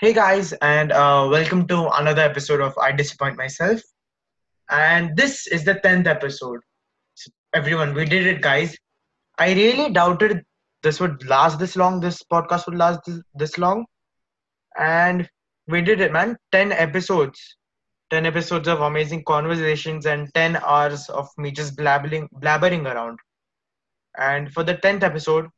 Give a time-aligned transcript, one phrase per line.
[0.00, 3.80] Hey guys, and uh, welcome to another episode of I Disappoint Myself.
[4.70, 6.60] And this is the 10th episode.
[7.14, 8.76] So everyone, we did it, guys.
[9.38, 10.44] I really doubted
[10.84, 13.86] this would last this long, this podcast would last this, this long.
[14.78, 15.28] And
[15.66, 16.36] we did it, man.
[16.52, 17.56] 10 episodes.
[18.10, 23.18] 10 episodes of amazing conversations and 10 hours of me just blabbering, blabbering around.
[24.16, 25.48] And for the 10th episode,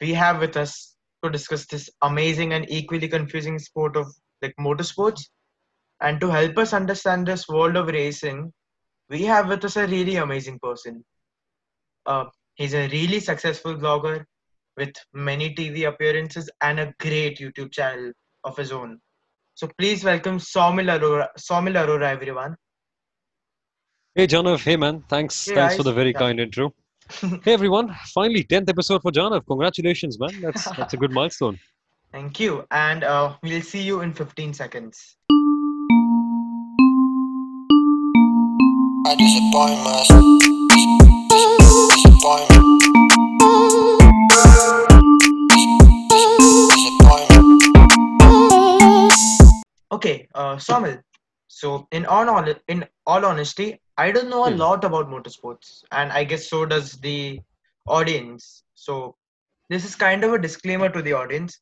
[0.00, 4.06] we have with us to discuss this amazing and equally confusing sport of
[4.42, 5.22] like motorsports.
[6.00, 8.52] And to help us understand this world of racing,
[9.08, 11.04] we have with us a really amazing person.
[12.06, 12.24] Uh,
[12.54, 14.24] he's a really successful blogger
[14.76, 18.12] with many TV appearances and a great YouTube channel
[18.44, 18.98] of his own.
[19.54, 22.56] So please welcome Somil Arora, Soumil Arora everyone.
[24.14, 26.18] Hey Janav, hey man, thanks, Hey, thanks for the very Yeah.
[26.18, 26.74] kind intro.
[27.44, 29.44] hey everyone, finally 10th episode for Janav.
[29.46, 30.30] Congratulations, man.
[30.40, 31.58] That's that's a good milestone.
[32.12, 32.66] Thank you.
[32.70, 35.16] And uh, we'll see you in 15 seconds.
[39.06, 40.24] I disappoint myself.
[41.90, 43.80] Disappointment.
[46.70, 47.62] Disappointment.
[49.92, 51.00] Okay, uh, Soumil.
[51.48, 54.64] So in all hon- in all honesty, I don't know a Hmm.
[54.64, 57.42] lot about motorsports, and I guess so does the
[57.86, 58.64] audience.
[58.74, 59.16] So
[59.70, 61.60] this is kind of a disclaimer to the audience.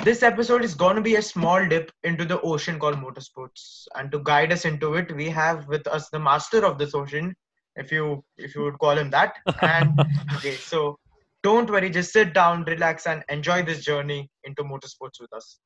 [0.00, 4.10] This episode is going to be a small dip into the ocean called motorsports, and
[4.12, 7.34] to guide us into it, we have with us the master of this ocean,
[7.76, 9.34] if you if you would call him that.
[9.60, 9.94] And
[10.36, 10.98] okay, so
[11.42, 15.60] don't worry, just sit down, relax, and enjoy this journey into motorsports with us.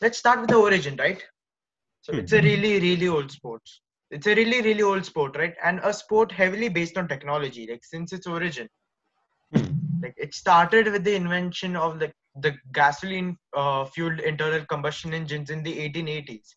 [0.00, 1.24] Let's start with the origin, right?
[2.02, 3.62] So it's a really, really old sport.
[4.10, 5.54] It's a really, really old sport, right?
[5.62, 8.68] And a sport heavily based on technology, like since its origin.
[10.02, 15.50] Like it started with the invention of the the gasoline uh, fueled internal combustion engines
[15.50, 16.56] in the 1880s,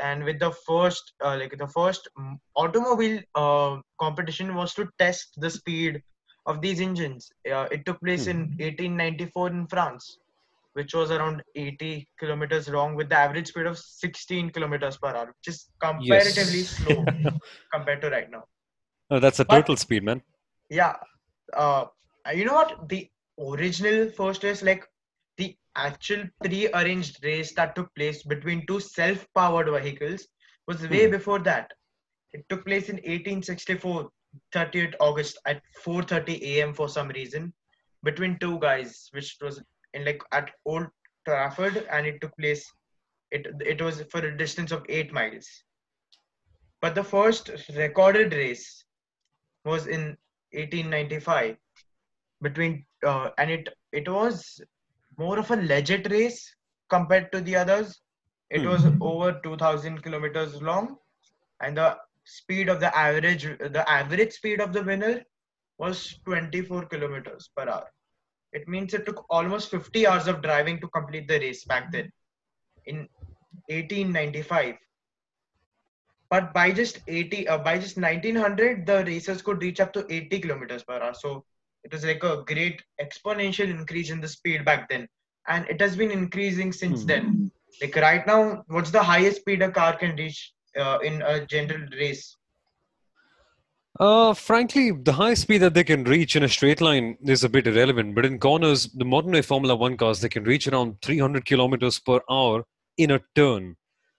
[0.00, 2.08] and with the first uh, like the first
[2.56, 6.02] automobile uh, competition was to test the speed
[6.46, 7.30] of these engines.
[7.50, 10.18] Uh, it took place in 1894 in France,
[10.76, 15.26] which was around 80 kilometers long with the average speed of 16 kilometers per hour,
[15.36, 16.76] which is comparatively Yes.
[16.78, 17.04] slow
[17.74, 18.44] compared to right now.
[19.10, 20.20] Oh, that's a But- total speed, man.
[20.68, 20.94] Yeah,
[21.54, 21.84] uh,
[22.34, 22.88] you know what?
[22.88, 24.84] The original first race, like
[25.38, 30.26] the actual pre-arranged race that took place between two self-powered vehicles,
[30.68, 31.12] was way Hmm.
[31.16, 31.72] before that.
[32.32, 34.10] It took place in 1864,
[34.52, 36.74] 30th August at 4:30 a.m.
[36.74, 37.54] for some reason,
[38.02, 39.62] between two guys, which was
[39.96, 40.88] in like at Old
[41.26, 42.74] Trafford, and it took place.
[43.32, 45.64] It it was for a distance of eight miles.
[46.80, 48.84] But the first recorded race
[49.64, 50.16] was in
[50.52, 51.58] 1895
[52.42, 54.60] between uh, and it it was
[55.18, 56.56] more of a legit race
[56.88, 58.00] compared to the others
[58.50, 58.72] it Hmm.
[58.72, 60.98] was over 2000 kilometers long
[61.60, 63.44] and the speed of the average
[63.78, 65.24] the average speed of the winner
[65.78, 67.90] was 24 kilometers per hour
[68.56, 72.10] it means it took almost 50 hours of driving to complete the race back then
[72.86, 73.08] in
[73.68, 74.76] 1895
[76.30, 80.40] but by just 80 uh, by just 1900 the racers could reach up to 80
[80.40, 81.14] kilometers per hour.
[81.14, 81.44] So
[81.84, 85.08] it was like a great exponential increase in the speed back then.
[85.48, 87.06] And it has been increasing since Hmm.
[87.06, 87.50] then.
[87.80, 91.86] Like right now what's the highest speed a car can reach uh, in a general
[91.98, 92.36] race
[93.98, 97.48] Uh, frankly, the high speed that they can reach in a straight line is a
[97.48, 98.14] bit irrelevant.
[98.14, 101.98] But in corners, the modern day Formula One cars they can reach around 300 kilometers
[101.98, 102.64] per hour
[102.98, 103.76] in a turn.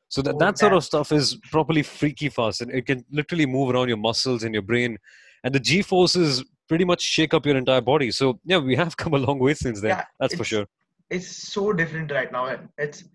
[0.10, 3.46] So that, Oh, that sort of stuff is properly freaky fast, and it can literally
[3.46, 4.98] move around your muscles and your brain,
[5.44, 8.10] and the G forces pretty much shake up your entire body.
[8.12, 9.90] So yeah, we have come a long way since then.
[9.90, 10.66] Yeah, that's for sure.
[11.10, 12.42] it's so different right now
[12.78, 13.06] it's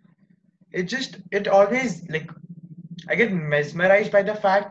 [0.72, 2.30] it just it always like
[3.10, 4.68] i get mesmerized by the fact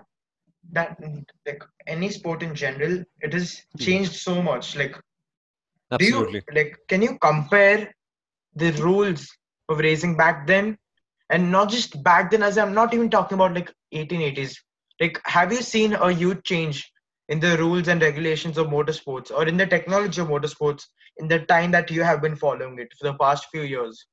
[0.71, 0.97] that
[1.45, 3.83] like any sport in general it has Hmm.
[3.83, 4.95] changed so much like
[5.91, 5.97] Absolutely.
[5.97, 7.93] do you like can you compare
[8.55, 9.27] the rules
[9.69, 10.77] of racing back then
[11.29, 14.55] and not just back then as i'm not even talking about like 1880s
[14.99, 16.91] like have you seen a huge change
[17.29, 20.83] in the rules and regulations of motorsports or in the technology of motorsports
[21.17, 24.07] in the time that you have been following it for the past few years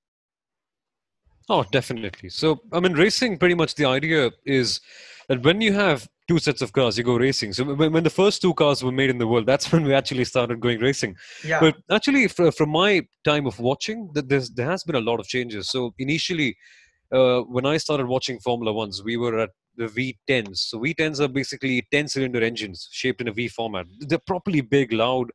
[1.51, 2.29] Oh, definitely.
[2.29, 4.81] So, I mean, racing pretty much the idea is
[5.29, 7.53] that when you have two sets of cars, you go racing.
[7.53, 9.95] So, when, when the first two cars were made in the world, that's when we
[9.95, 11.17] actually started going racing.
[11.43, 15.01] yeah But actually, fr- from my time of watching, th- there's, there has been a
[15.01, 15.71] lot of changes.
[15.71, 16.57] So, initially,
[17.13, 20.59] uh, when I started watching Formula Ones, we were at the V10s.
[20.59, 23.87] So, V10s are basically 10 cylinder engines shaped in a V format.
[24.01, 25.31] They're properly big, loud.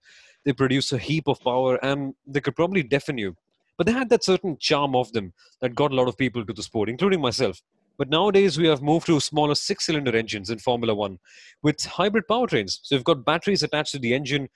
[0.46, 3.36] They produce a heap of power and they could probably deafen you.
[3.78, 6.54] but they had that certain charm of them that got a lot of people to
[6.54, 7.56] the sport, including myself.
[7.98, 11.20] But nowadays, we have moved to smaller six cylinder engines in Formula One
[11.62, 12.80] with hybrid powertrains.
[12.82, 14.50] So you've got batteries attached to the engine,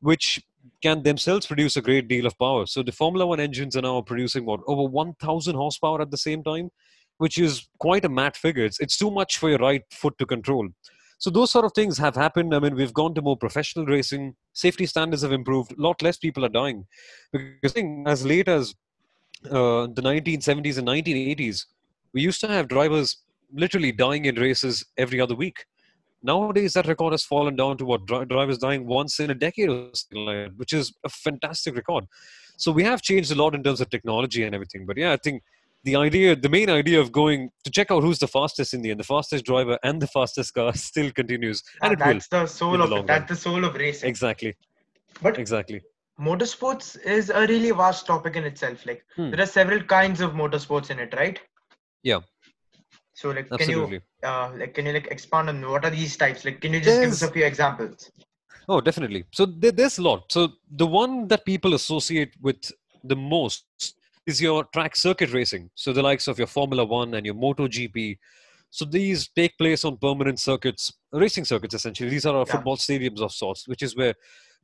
[0.00, 0.42] which
[0.82, 2.66] can themselves produce a great deal of power.
[2.66, 6.42] So the Formula One engines are now producing what over 1,000 horsepower at the same
[6.42, 6.70] time,
[7.18, 8.64] which is quite a mad figure.
[8.64, 10.68] It's, it's too much for your right foot to control.
[11.18, 12.52] So those sort of things have happened.
[12.52, 14.34] I mean, we've gone to more professional racing.
[14.54, 15.72] Safety standards have improved.
[15.72, 16.84] A lot less people are dying.
[17.32, 17.74] Because
[18.06, 18.74] as late as
[19.46, 21.66] uh, the 1970s and 1980s,
[22.14, 23.16] we used to have drivers
[23.52, 25.64] literally dying in races every other week.
[26.22, 29.68] Nowadays, that record has fallen down to what dri- drivers dying once in a decade
[29.68, 32.04] or something like that, which is a fantastic record.
[32.56, 34.86] So we have changed a lot in terms of technology and everything.
[34.86, 35.42] But yeah, I think
[35.84, 38.90] the idea, the main idea of going to check out who's the fastest in the
[38.92, 42.14] end, the fastest driver and the fastest car still continues, and And it will.
[42.14, 43.06] that's the soul the of.
[43.08, 44.08] That's the soul of racing.
[44.08, 44.54] Exactly,
[45.20, 45.82] But exactly.
[46.20, 48.86] motorsports is a really vast topic in itself.
[48.86, 49.30] Like Hmm.
[49.30, 51.40] there are several kinds of motorsports in it, right?
[52.02, 52.20] Yeah.
[53.14, 54.00] So like, can Absolutely.
[54.22, 56.44] you uh, like can you like expand on what are these types?
[56.44, 58.10] Like, can you just give us a few examples?
[58.68, 59.24] Oh, definitely.
[59.32, 60.30] So there, there's a lot.
[60.30, 62.70] So the one that people associate with
[63.04, 63.64] the most
[64.26, 65.70] is your track circuit racing.
[65.74, 68.18] So the likes of your Formula One and your moto gp
[68.70, 72.08] So these take place on permanent circuits, racing circuits essentially.
[72.08, 72.52] These are our Yeah.
[72.52, 74.14] football stadiums of sorts, which is where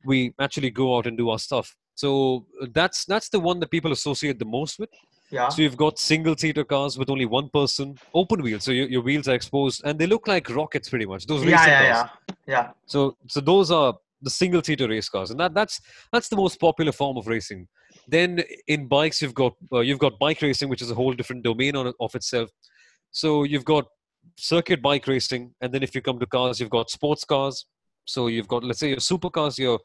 [0.05, 1.75] we actually go out and do our stuff.
[1.93, 4.89] So that's that's the one that people associate the most with.
[5.31, 5.49] Yeah.
[5.49, 8.63] So you've got single seater cars with only one person, open wheels.
[8.63, 11.25] So your, your wheels are exposed and they look like rockets pretty much.
[11.27, 12.09] Those Yeah, racing yeah, cars.
[12.47, 12.71] yeah, yeah.
[12.85, 15.79] So so those are the single seater race cars, and that that's
[16.11, 17.67] that's the most popular form of racing.
[18.07, 21.43] Then in bikes, you've got uh, you've got bike racing, which is a whole different
[21.43, 22.49] domain on of itself.
[23.11, 23.85] So you've got
[24.35, 27.65] circuit bike racing, and then if you come to cars, you've got sports cars.
[28.05, 29.79] So you've got let's say your supercars, your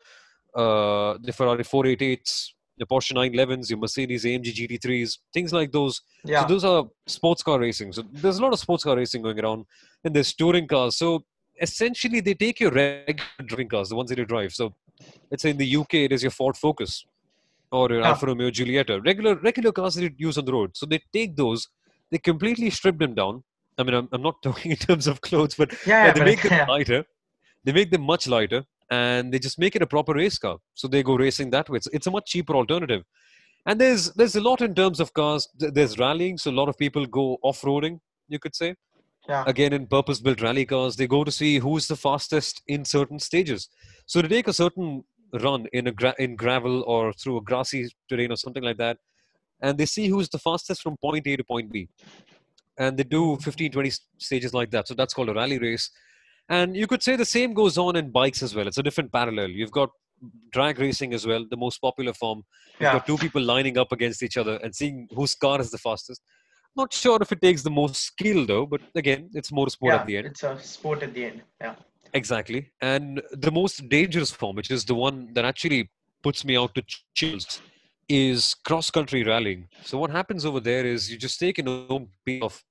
[0.54, 6.00] uh, the Ferrari 488s, the Porsche 911s, your Mercedes AMG GT3s, things like those.
[6.24, 6.42] Yeah.
[6.42, 7.92] So those are sports car racing.
[7.92, 9.66] So there's a lot of sports car racing going around,
[10.04, 10.96] and there's touring cars.
[10.96, 11.24] So
[11.60, 14.52] essentially, they take your regular driving cars, the ones that you drive.
[14.52, 14.74] So
[15.30, 17.04] let's say in the UK, it is your Ford Focus
[17.70, 18.08] or your Yeah.
[18.08, 20.76] Alfa Romeo Giulietta, regular regular cars that you use on the road.
[20.76, 21.68] So they take those,
[22.10, 23.42] they completely strip them down.
[23.78, 26.26] I mean, I'm, I'm not talking in terms of clothes, but yeah, yeah, they but
[26.26, 27.04] make them lighter.
[27.64, 28.64] They make them much lighter,
[28.94, 30.56] and they just make it a proper race car.
[30.80, 31.78] So they go racing that way.
[31.80, 33.02] It's, it's a much cheaper alternative.
[33.66, 35.48] And there's there's a lot in terms of cars.
[35.76, 37.94] There's rallying, so a lot of people go off roading.
[38.28, 38.74] You could say
[39.28, 39.44] yeah.
[39.46, 40.96] again in purpose-built rally cars.
[40.96, 43.68] They go to see who's the fastest in certain stages.
[44.06, 45.04] So to take a certain
[45.46, 48.98] run in a gra- in gravel or through a grassy terrain or something like that,
[49.60, 51.88] and they see who's the fastest from point A to point B.
[52.76, 54.88] And they do 15, 20 s- stages like that.
[54.88, 55.90] So that's called a rally race.
[56.48, 58.66] And you could say the same goes on in bikes as well.
[58.66, 59.48] It's a different parallel.
[59.48, 59.90] You've got
[60.52, 62.44] drag racing as well, the most popular form.
[62.74, 62.92] You've Yeah.
[62.94, 66.20] got two people lining up against each other and seeing whose car is the fastest.
[66.76, 70.00] Not sure if it takes the most skill though, but again, it's more sport yeah,
[70.00, 70.26] at the end.
[70.28, 71.42] It's a sport at the end.
[71.60, 71.76] Yeah.
[72.12, 72.70] Exactly.
[72.80, 75.90] And the most dangerous form, which is the one that actually
[76.22, 77.60] puts me out to ch- chills,
[78.08, 79.68] is cross country rallying.
[79.82, 82.62] So what happens over there is you just take an open piece of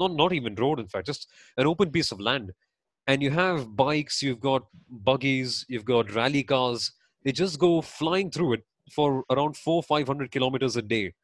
[0.00, 2.52] not not even road, in fact, just an open piece of land,
[3.08, 6.92] and you have bikes, you've got buggies, you've got rally cars.
[7.24, 11.14] They just go flying through it for around four five hundred kilometers a day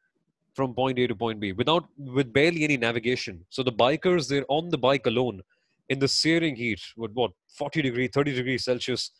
[0.55, 3.45] from point A to point B without with barely any navigation.
[3.49, 5.41] So the bikers they're on the bike alone
[5.89, 9.11] in the searing heat with what 40 degree 30 degrees celsius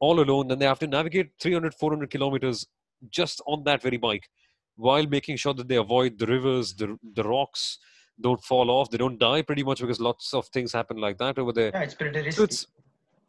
[0.00, 2.66] all alone then they have to navigate 300 400 kilometers
[3.10, 4.28] just on that very bike
[4.76, 7.78] while making sure that they avoid the rivers the, the rocks
[8.22, 11.38] don't fall off they don't die pretty much because lots of things happen like that
[11.38, 11.70] over there.
[11.72, 12.32] Yeah, it's pretty risky.
[12.32, 12.66] so it's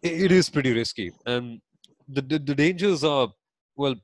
[0.02, 1.12] it is pretty risky.
[1.26, 1.62] And
[2.08, 3.30] the, the, the dangers are
[3.76, 3.96] well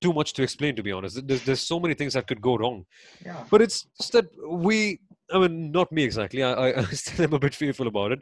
[0.00, 1.26] too much to explain to be honest.
[1.26, 2.84] There's, there's so many things that could go wrong.
[3.24, 3.44] Yeah.
[3.50, 5.00] but it's just that we
[5.32, 8.20] i mean not me exactly i i, I still am a bit fearful about it.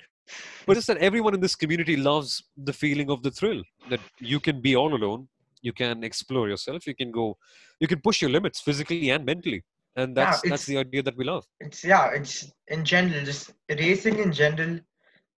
[0.66, 4.38] But it's that everyone in this community loves the feeling of the thrill that you
[4.38, 5.28] can be all alone
[5.62, 7.36] you can explore yourself you can go
[7.80, 9.62] you can push your limits physically and mentally
[9.96, 12.06] and Yeah, that's it's- that's the idea that we love It's yeah.
[12.18, 14.78] It's in general just racing in general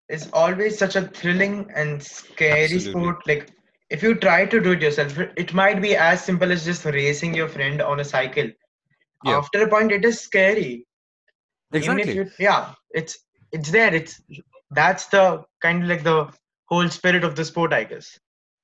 [0.09, 2.91] is always such a thrilling and scary Absolutely.
[2.91, 3.27] sport.
[3.27, 3.51] Like
[3.91, 7.35] if you try to do it yourself, it might be as simple as just racing
[7.35, 8.51] your friend on a cycle.
[9.25, 9.37] Yeah.
[9.39, 10.87] After a point, it is scary.
[11.73, 13.19] Exactly you, yeah, it's
[13.53, 13.95] it's there.
[13.95, 14.21] It's
[14.71, 16.31] that's the kind of like the
[16.67, 18.19] whole spirit of the sport, I guess.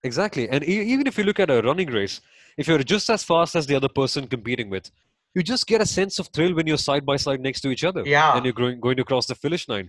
[0.04, 0.48] Exactly.
[0.48, 2.20] And e- even if you look at a running race,
[2.58, 4.90] if you're just as fast as the other person competing with,
[5.38, 7.84] you just get a sense of thrill when you're side by side next to each
[7.84, 8.02] other.
[8.04, 8.36] Yeah.
[8.36, 9.88] And you're going, going to cross the finish line.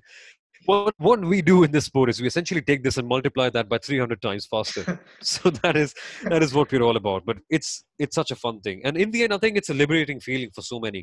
[0.65, 3.69] what what we do in this sport is we essentially take this and multiply that
[3.69, 7.69] by 300 times faster so that is that is what we're all about but it's
[7.97, 10.51] it's such a fun thing and in the end i think it's a liberating feeling
[10.57, 11.01] for so many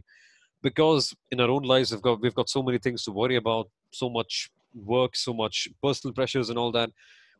[0.62, 3.66] because in our own lives we've got we've got so many things to worry about
[3.92, 4.50] so much
[4.94, 6.90] work so much personal pressures and all that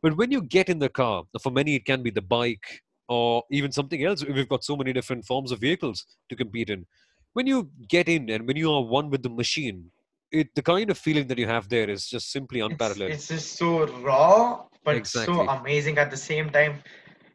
[0.01, 3.43] but when you get in the car for many it can be the bike or
[3.51, 6.85] even something else we've got so many different forms of vehicles to compete in
[7.33, 9.91] when you get in and when you are one with the machine
[10.31, 13.55] it the kind of feeling that you have there is just simply unparalleled it's just
[13.57, 15.35] so raw, but Exactly.
[15.35, 16.81] so amazing at the same time.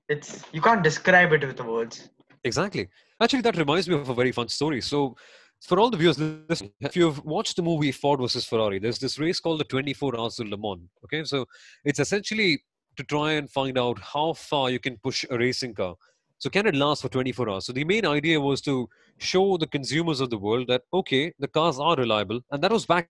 [0.09, 2.09] It's you can't describe it with the words.
[2.45, 2.89] Exactly.
[3.21, 4.81] Actually, that reminds me of a very fun story.
[4.81, 5.15] So,
[5.61, 9.19] for all the viewers listening, if you've watched the movie Ford versus Ferrari, there's this
[9.19, 10.89] race called the 24 Hours of Le Mans.
[11.05, 11.47] Okay, so
[11.85, 12.63] it's essentially
[12.97, 15.97] to try and find out how far you can push a racing car.
[16.39, 17.67] So, can it last for 24 hours?
[17.67, 21.49] So, the main idea was to show the consumers of the world that, okay, the
[21.49, 23.09] cars are reliable, and that was back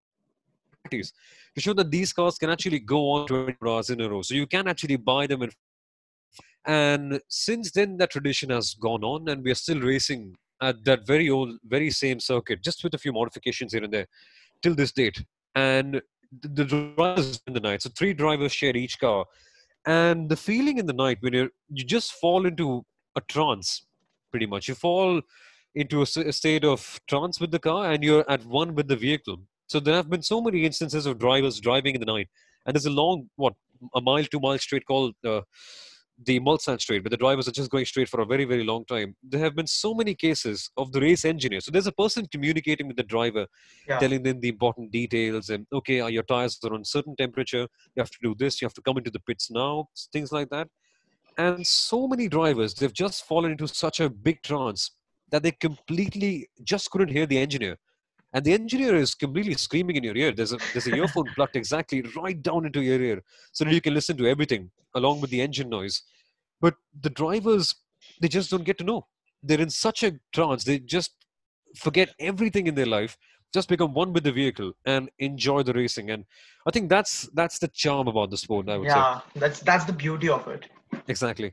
[0.85, 1.13] in the 80s,
[1.55, 4.23] to show that these cars can actually go on 24 hours in a row.
[4.23, 5.53] So, you can actually buy them and
[6.65, 11.07] and since then, that tradition has gone on, and we are still racing at that
[11.07, 14.07] very old, very same circuit, just with a few modifications here and there,
[14.63, 15.25] till this date.
[15.57, 16.01] And
[16.41, 19.27] the, the drivers in the night, so three drivers share each car,
[19.87, 22.85] and the feeling in the night when you you just fall into
[23.17, 23.87] a trance,
[24.31, 24.69] pretty much.
[24.69, 25.21] You fall
[25.75, 29.39] into a state of trance with the car, and you're at one with the vehicle.
[29.67, 32.29] So there have been so many instances of drivers driving in the night,
[32.67, 33.55] and there's a long, what,
[33.95, 35.15] a mile, two mile straight called.
[35.25, 35.41] Uh,
[36.25, 38.85] the Mulsanne Straight, where the drivers are just going straight for a very, very long
[38.85, 39.17] time.
[39.23, 41.61] There have been so many cases of the race engineer.
[41.61, 43.47] So there's a person communicating with the driver,
[43.89, 43.99] Yeah.
[43.99, 47.67] telling them the important details and okay, are your tires are on certain temperature?
[47.95, 48.61] You have to do this.
[48.61, 49.89] You have to come into the pits now.
[50.13, 50.69] Things like that.
[51.39, 54.93] And so many drivers, they've just fallen into such a big trance
[55.31, 57.79] that they completely just couldn't hear the engineer.
[58.35, 60.33] And the engineer is completely screaming in your ear.
[60.33, 63.23] There's a there's a earphone plugged exactly right down into your ear,
[63.53, 66.03] so that you can listen to everything along with the engine noise.
[66.61, 67.75] But the drivers,
[68.21, 69.07] they just don't get to know.
[69.43, 70.65] They're in such a trance.
[70.65, 71.13] They just
[71.77, 73.17] forget everything in their life,
[73.53, 76.11] just become one with the vehicle and enjoy the racing.
[76.11, 76.25] And
[76.67, 78.69] I think that's that's the charm about the sport.
[78.69, 80.67] I would Yeah, that's that's the beauty of it.
[81.09, 81.53] exactly.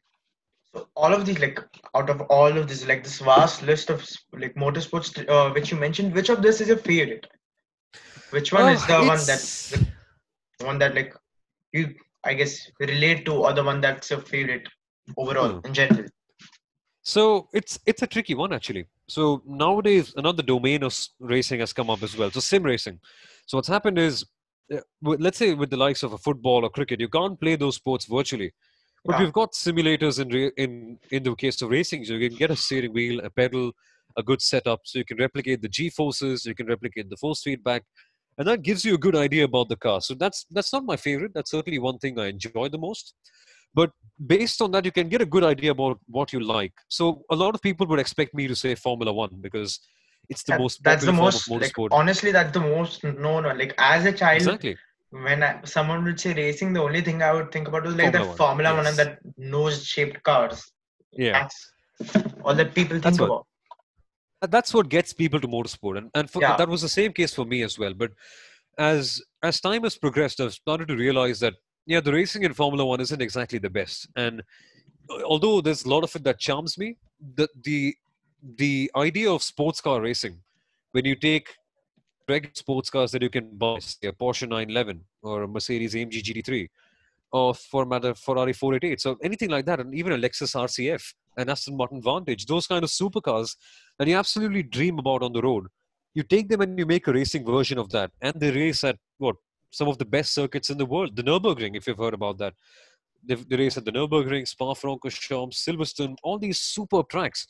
[0.95, 1.59] All of these, like
[1.95, 5.77] out of all of this, like this vast list of like motorsports uh, which you
[5.77, 7.27] mentioned, which of this is your favorite?
[8.31, 11.13] Which one is Oh, the one that's the one that like
[11.71, 14.67] you, I guess, relate to, or the one that's your favorite
[15.17, 15.67] overall Hmm.
[15.67, 16.05] in general?
[17.01, 18.85] So it's it's a tricky one actually.
[19.07, 22.29] So nowadays another domain of racing has come up as well.
[22.31, 22.99] So sim racing.
[23.47, 24.25] So what's happened is,
[24.71, 27.75] uh, let's say with the likes of a football or cricket, you can't play those
[27.75, 28.53] sports virtually.
[29.05, 29.23] But Yeah.
[29.23, 32.05] we've got simulators in re- in in the case of racing.
[32.05, 33.71] So you can get a steering wheel, a pedal,
[34.17, 37.41] a good setup, so you can replicate the G forces, you can replicate the force
[37.41, 37.83] feedback,
[38.37, 40.01] and that gives you a good idea about the car.
[40.01, 41.33] So that's that's not my favorite.
[41.33, 43.13] That's certainly one thing I enjoy the most.
[43.73, 43.91] But
[44.35, 46.73] based on that, you can get a good idea about what you like.
[46.87, 49.79] So a lot of people would expect me to say Formula One because
[50.27, 53.57] it's the That- most that's the most like honestly that's the most known one.
[53.57, 54.75] Like as a child, exactly.
[55.11, 58.13] When I, someone would say racing, the only thing I would think about was like
[58.13, 59.05] Formula the One, Formula One and yes.
[59.07, 60.71] that nose-shaped cars.
[61.11, 61.47] Yeah.
[61.99, 63.45] That's all that people That's think what- about.
[64.41, 66.55] That- that's what gets people to motorsport and, and for, Yeah.
[66.55, 68.11] that was the same case for me as well but
[68.77, 72.85] as as time has progressed i've started to realize that yeah the racing in formula
[72.85, 74.41] one isn't exactly the best and
[75.09, 76.95] uh, although there's a lot of it that charms me
[77.35, 77.93] the the
[78.63, 80.39] the idea of sports car racing
[80.93, 81.47] when you take
[82.29, 86.21] regular sports cars that you can buy say a porsche 911 or a mercedes amg
[86.27, 86.67] gt3
[87.31, 89.01] or for matter Ferrari 488.
[89.01, 92.83] So anything like that, and even a Lexus RCF, an Aston Martin Vantage, those kind
[92.83, 93.55] of supercars
[93.97, 95.67] that you absolutely dream about on the road.
[96.13, 98.97] You take them and you make a racing version of that, and they race at
[99.19, 99.35] what
[99.71, 101.15] some of the best circuits in the world.
[101.15, 102.53] The Nurburgring, if you've heard about that,
[103.23, 107.45] they, they race at the Nurburgring, Spa-Francorchamps, Silverstone, all these superb tracks.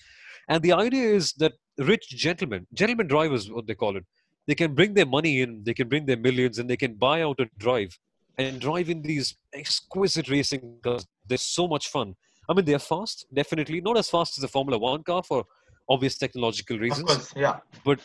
[0.49, 4.05] And the idea is that rich gentlemen, gentlemen drivers, what they call it,
[4.49, 7.21] they can bring their money in, they can bring their millions, and they can buy
[7.21, 7.91] out a drive
[8.39, 11.05] and drive in these exquisite racing cars.
[11.27, 12.15] They're so much fun.
[12.49, 15.43] I mean, they're fast, definitely not as fast as a Formula One car for
[15.87, 17.57] obvious technological Of reasons, course, yeah.
[17.85, 17.99] but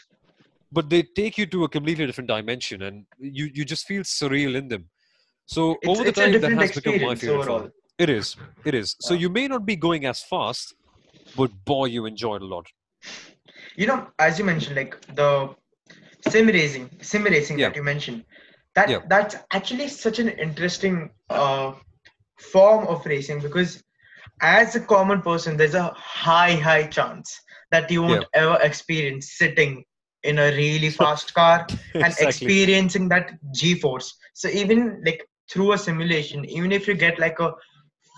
[0.71, 4.55] but they take you to a completely different dimension, and you you just feel surreal
[4.61, 4.85] in them.
[5.47, 7.61] So It's, over the time, that has become my favorite overall.
[7.61, 7.73] form.
[7.99, 8.37] It is,
[8.67, 8.97] it is.
[9.01, 9.21] So Yeah.
[9.21, 10.75] you may not be going as fast,
[11.41, 12.67] but boy, you enjoy it a lot.
[13.77, 15.31] You know, as you mentioned, like the
[16.31, 17.69] sim racing, sim racing Yeah.
[17.69, 18.25] that you mentioned,
[18.75, 19.01] that Yeah.
[19.09, 21.73] that's actually such an interesting uh,
[22.39, 23.83] form of racing because
[24.41, 27.41] as a common person, there's a high, high chance
[27.71, 29.85] that you won't ever experience sitting
[30.23, 31.67] in a really fast car
[32.01, 32.19] and exactly.
[32.19, 37.53] experiencing that g-force so even like through a simulation even if you get like a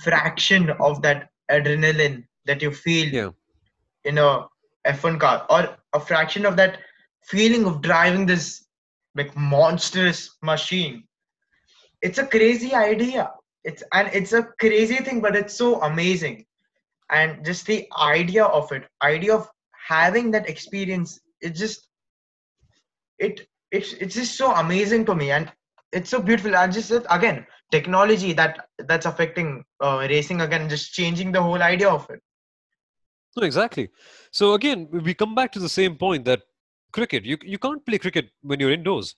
[0.03, 3.31] fraction of that adrenaline that you feel Yeah.
[4.05, 4.47] in a
[4.87, 6.79] f1 car or a fraction of that
[7.27, 8.67] feeling of driving this
[9.15, 11.05] like monstrous machine.
[12.03, 13.31] It's a crazy idea.
[13.65, 16.45] It's and it's a crazy thing but it's so amazing.
[17.11, 19.49] And just the idea of it idea of
[19.89, 21.89] having that experience it just
[23.19, 25.53] it it's it's just so amazing to me and
[25.93, 26.55] it's so beautiful.
[26.57, 31.89] And just again technology that that's affecting uh, racing again just changing the whole idea
[31.89, 32.21] of it.
[33.43, 33.91] Exactly.
[34.31, 36.43] So again, we come back to the same point that
[36.99, 39.09] cricket, you you can't play cricket when you're indoors.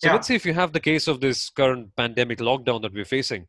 [0.00, 0.14] So Yeah.
[0.14, 3.42] let's say if you have the case of this current pandemic lockdown that we're facing,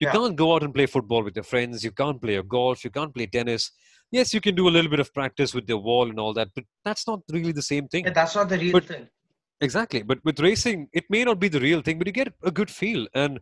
[0.00, 0.12] you Yeah.
[0.18, 1.84] can't go out and play football with your friends.
[1.88, 2.84] You can't play golf.
[2.86, 3.70] You can't play tennis.
[4.18, 6.48] Yes, you can do a little bit of practice with the wall and all that,
[6.56, 8.04] but that's not really the same thing.
[8.06, 9.08] Yeah, that's not the real But- thing
[9.66, 10.02] Exactly.
[10.10, 12.70] But with racing, it may not be the real thing, but you get a good
[12.80, 13.02] feel.
[13.22, 13.38] And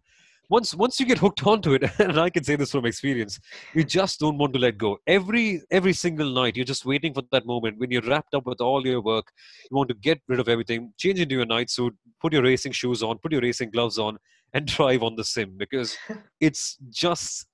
[0.51, 3.39] once once you get hooked onto it, and I can say this from experience,
[3.73, 4.99] you just don't want to let go.
[5.07, 8.61] Every every single night, you're just waiting for that moment when you're wrapped up with
[8.61, 9.33] all your work.
[9.71, 12.73] You want to get rid of everything, change into your night suit, put your racing
[12.73, 14.19] shoes on, put your racing gloves on,
[14.53, 15.97] and drive on the sim because
[16.41, 17.47] it's just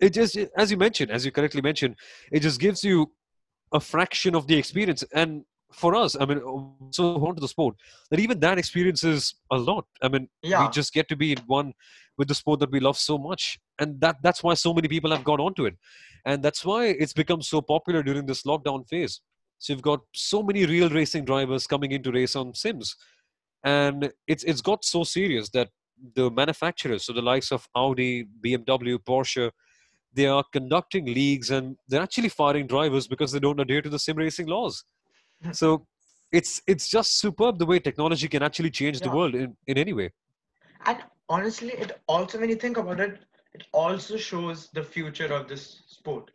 [0.00, 1.96] it just as you mentioned, as you correctly mentioned,
[2.32, 3.12] it just gives you
[3.72, 5.04] a fraction of the experience.
[5.12, 7.76] And for us, I mean, um, so on to the sport
[8.10, 9.86] that even that experience is a lot.
[10.02, 10.62] I mean, Yeah.
[10.62, 11.74] we just get to be in one
[12.16, 15.10] with the sport that we love so much, and that that's why so many people
[15.10, 15.76] have got onto it,
[16.24, 19.20] and that's why it's become so popular during this lockdown phase.
[19.58, 22.96] So you've got so many real racing drivers coming in to race on sims,
[23.64, 25.68] and it's it's got so serious that
[26.14, 29.50] the manufacturers, so the likes of Audi, BMW, Porsche,
[30.12, 33.98] they are conducting leagues and they're actually firing drivers because they don't adhere to the
[33.98, 34.84] sim racing laws.
[35.50, 35.86] So
[36.32, 39.92] it's it's just superb the way technology can actually change the world in, in any
[39.92, 40.12] way.
[40.86, 43.18] and honestly it also when you think about it
[43.54, 46.30] it also shows the future of this sport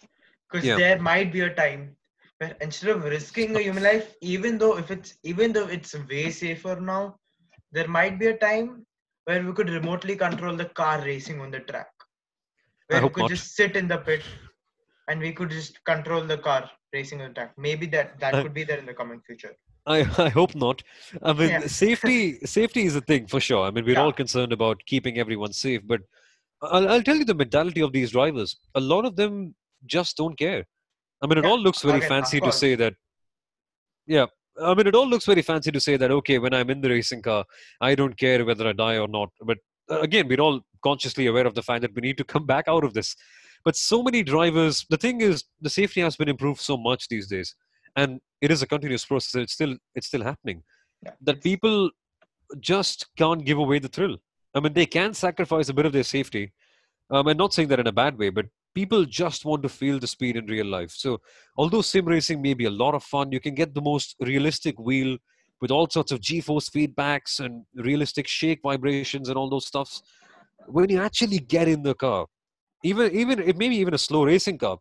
[0.49, 0.75] because Yeah.
[0.75, 1.95] there might be a time
[2.37, 6.29] where instead of risking a human life even though if it's even though it's way
[6.29, 7.15] safer now
[7.71, 8.85] there might be a time
[9.25, 11.91] where we could remotely control the car racing on the track
[12.87, 13.31] where we could not.
[13.33, 14.23] just sit in the pit
[15.07, 18.41] and we could just control the car racing on the track maybe that that I-
[18.43, 19.53] could be there in the coming future
[19.85, 20.81] I, I hope not.
[21.21, 21.67] I mean, Yeah.
[21.67, 23.63] safety safety is a thing for sure.
[23.67, 24.03] I mean, we're Yeah.
[24.03, 25.99] all concerned about keeping everyone safe, but
[26.61, 28.55] I'll, I'll tell you the mentality of these drivers.
[28.75, 29.53] A lot of them
[29.85, 30.63] just don't care.
[31.21, 32.93] I mean, it Yeah, all looks very of fancy to say that.
[34.07, 34.27] Yeah,
[34.61, 36.11] I mean, it all looks very fancy to say that.
[36.11, 37.43] Okay, when I'm in the racing car,
[37.81, 39.31] I don't care whether I die or not.
[39.41, 39.57] But
[39.91, 42.69] uh, again, we're all consciously aware of the fact that we need to come back
[42.69, 43.17] out of this.
[43.65, 47.27] But so many drivers, the thing is, the safety has been improved so much these
[47.27, 47.55] days,
[47.95, 49.41] and it is a continuous process.
[49.43, 50.63] It's still it's still happening.
[51.03, 51.91] Yeah, That people
[52.59, 54.17] just can't give away the thrill.
[54.53, 56.51] I mean, they can sacrifice a bit of their safety.
[57.09, 58.45] Um, I'm not saying that in a bad way, but
[58.75, 60.91] people just want to feel the speed in real life.
[60.91, 61.21] So,
[61.57, 64.79] although sim racing may be a lot of fun, you can get the most realistic
[64.79, 65.17] wheel
[65.61, 70.01] with all sorts of G-force feedbacks and realistic shake vibrations and all those stuffs.
[70.67, 72.25] When you actually get in the car,
[72.83, 74.77] even even it may be even a slow racing car,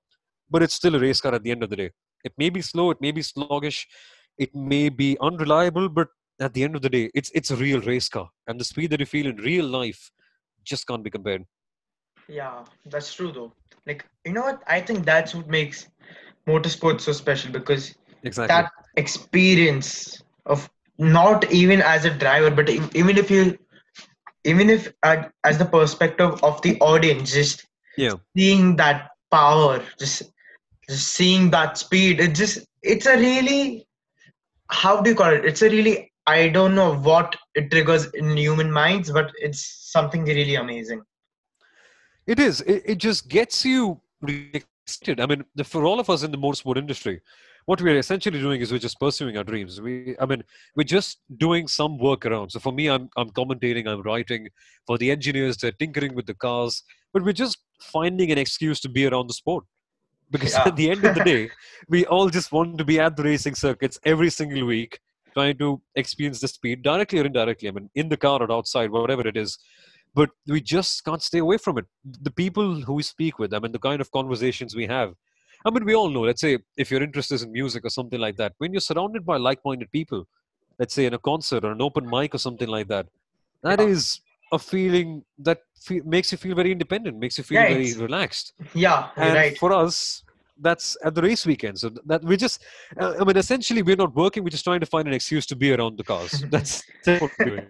[0.50, 1.90] but it's still a race car at the end of the day.
[2.24, 3.86] It may be slow, it may be sluggish,
[4.38, 6.08] it may be unreliable, but
[6.40, 8.90] at the end of the day, it's it's a real race car, and the speed
[8.90, 10.10] that you feel in real life
[10.64, 11.44] just can't be compared.
[12.28, 13.52] Yeah, that's true though.
[13.86, 14.62] Like, you know what?
[14.66, 15.88] I think that's what makes
[16.46, 18.54] motorsports so special because Exactly.
[18.54, 23.58] that experience of not even as a driver, but even if you,
[24.44, 28.14] even if uh, as the perspective of the audience, just Yeah.
[28.36, 30.22] seeing that power, just
[30.88, 33.86] just seeing that speed, it just it's a really
[34.70, 35.44] how do you call it?
[35.44, 40.24] It's a really I don't know what it triggers in human minds, but it's something
[40.24, 41.02] really amazing.
[42.26, 42.60] It is.
[42.62, 45.20] It, it just gets you excited.
[45.20, 47.20] I mean, the, for all of us in the motorsport industry,
[47.66, 49.80] what we're essentially doing is we're just pursuing our dreams.
[49.80, 50.42] We, I mean,
[50.76, 52.50] we're just doing some work around.
[52.50, 54.48] So for me, I'm I'm commentating, I'm writing.
[54.86, 56.82] For the engineers, they're tinkering with the cars.
[57.12, 59.64] But we're just finding an excuse to be around the sport.
[60.30, 60.64] Because Yeah.
[60.68, 61.50] at the end of the day,
[61.88, 64.98] we all just want to be at the racing circuits every single week,
[65.34, 67.68] trying to experience the speed directly or indirectly.
[67.68, 69.58] I mean, in the car or outside, whatever it is
[70.14, 71.86] but we just can't stay away from it.
[72.04, 75.14] The people who we speak with, I mean, the kind of conversations we have.
[75.64, 78.20] I mean, we all know, let's say, if your interest is in music or something
[78.20, 80.26] like that, when you're surrounded by like minded people,
[80.78, 83.06] let's say in a concert or an open mic or something like that,
[83.62, 83.86] that Yeah.
[83.86, 84.20] is
[84.52, 88.52] a feeling that fe- makes you feel very independent, makes you feel Yeah, very relaxed.
[88.74, 89.58] Yeah, And right.
[89.58, 90.24] for us,
[90.60, 91.78] that's at the race weekend.
[91.78, 92.62] So that we just,
[93.00, 94.42] uh, I mean, essentially, we're not working.
[94.44, 96.44] We're just trying to find an excuse to be around the cars.
[96.50, 97.66] That's, that's what we're doing.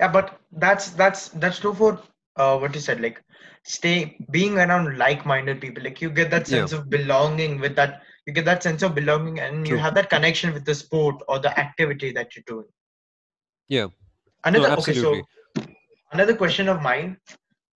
[0.00, 2.00] yeah but that's that's that's true for
[2.36, 3.22] uh, what you said like
[3.64, 6.58] stay being around like-minded people like you get that Yeah.
[6.60, 10.10] sense of belonging with that you get that sense of belonging and you have that
[10.10, 12.66] connection with the sport or the activity that you're doing
[13.68, 13.88] Yeah.
[14.44, 15.12] another No, okay so
[16.12, 17.18] another question of mine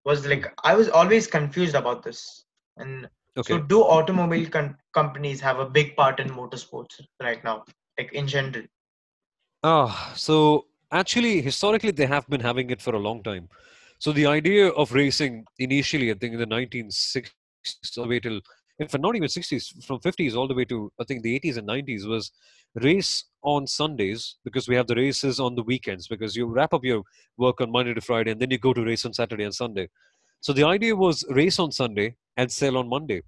[0.05, 2.45] was like i was always confused about this
[2.79, 3.55] and Okay.
[3.55, 7.65] so do automobile com- companies have a big part in motorsports right now
[7.99, 8.65] like in general
[9.63, 13.49] Ah, so actually, historically, they have been having it for a long time.
[13.99, 17.31] So the idea of racing initially, I think in the 1960s,
[17.97, 18.41] all the way till,
[18.79, 21.69] fact, not even 60s, from 50s all the way to I think the 80s and
[21.69, 22.33] 90s was
[22.75, 26.85] race on Sundays because we have the races on the weekends because you wrap up
[26.85, 27.03] your
[27.37, 29.89] work on Monday to Friday and then you go to race on Saturday and Sunday.
[30.41, 33.23] So the idea was race on Sunday and sell on Monday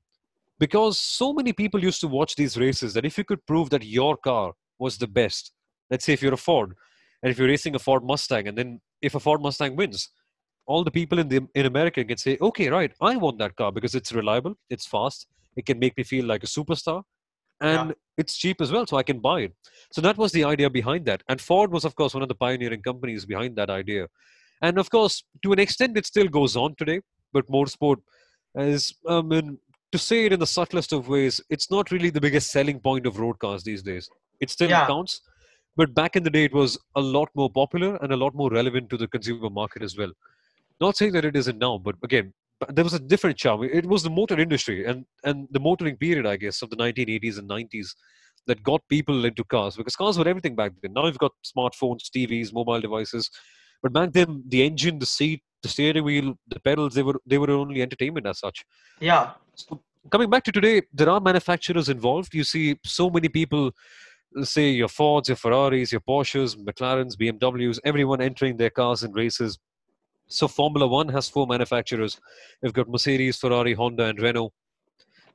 [0.58, 3.84] because so many people used to watch these races that if you could prove that
[3.84, 5.52] your car was the best,
[5.90, 6.74] let's say if you're a Ford
[7.22, 10.10] and if you're racing a Ford Mustang, and then if a Ford Mustang wins,
[10.66, 13.72] all the people in the in America can say, okay, right, I want that car
[13.72, 15.26] because it's reliable, it's fast,
[15.56, 17.02] it can make me feel like a superstar,
[17.60, 19.52] and it's cheap as well, so I can buy it.
[19.92, 22.34] So that was the idea behind that, and Ford was, of course, one of the
[22.34, 24.08] pioneering companies behind that idea,
[24.62, 27.00] and of course, to an extent, it still goes on today.
[27.32, 27.96] But motorsport
[28.54, 29.58] is, I mean,
[29.92, 33.04] to say it in the subtlest of ways, it's not really the biggest selling point
[33.04, 34.08] of road cars these days.
[34.40, 34.86] It still Yeah.
[34.86, 35.20] counts,
[35.76, 38.48] but back in the day, it was a lot more popular and a lot more
[38.48, 40.12] relevant to the consumer market as well.
[40.80, 42.32] Not saying that it isn't now, but again,
[42.68, 43.62] there was a different charm.
[43.64, 47.38] It was the motor industry and and the motoring period, I guess, of the 1980s
[47.38, 47.88] and 90s
[48.46, 50.92] that got people into cars because cars were everything back then.
[50.92, 53.30] Now you've got smartphones, TVs, mobile devices,
[53.82, 57.38] but back then the engine, the seat, the steering wheel, the pedals, they were they
[57.38, 58.64] were only entertainment as such.
[59.00, 62.34] yeah So coming back to today, there are manufacturers involved.
[62.34, 63.72] You see so many people,
[64.42, 69.58] say your Fords, your Ferraris, your Porsches, McLarens, BMWs, everyone entering their cars in races.
[70.28, 72.20] So Formula One has four manufacturers.
[72.60, 74.52] They've got Mercedes, Ferrari, Honda, and Renault.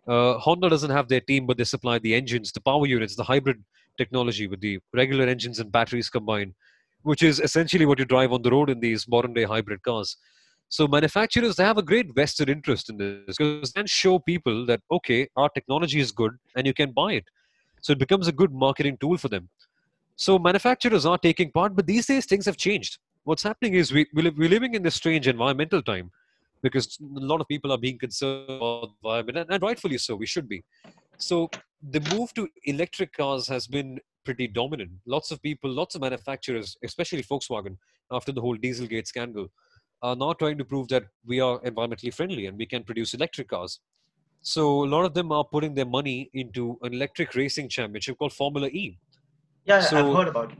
[0.07, 3.23] Uh, Honda doesn't have their team, but they supply the engines, the power units, the
[3.23, 3.63] hybrid
[3.97, 6.53] technology with the regular engines and batteries combined,
[7.03, 10.17] which is essentially what you drive on the road in these modern day hybrid cars.
[10.69, 14.81] So manufacturers they have a great vested interest in this because then show people that
[14.89, 17.25] okay, our technology is good and you can buy it.
[17.81, 19.49] So it becomes a good marketing tool for them.
[20.15, 22.99] So manufacturers are taking part, but these days things have changed.
[23.23, 26.11] What's happening is we, we live, we're living in this strange environmental time
[26.63, 30.15] because a lot of people are being concerned about the environment, and, rightfully so.
[30.15, 30.63] We should be.
[31.17, 31.49] So
[31.89, 34.91] the move to electric cars has been pretty dominant.
[35.05, 37.77] Lots of people, lots of manufacturers, especially Volkswagen,
[38.11, 39.47] after the whole Dieselgate scandal,
[40.03, 43.49] are now trying to prove that we are environmentally friendly and we can produce electric
[43.49, 43.79] cars.
[44.41, 48.33] So a lot of them are putting their money into an electric racing championship called
[48.33, 48.97] Formula E.
[49.65, 50.57] yeah so, i've heard about it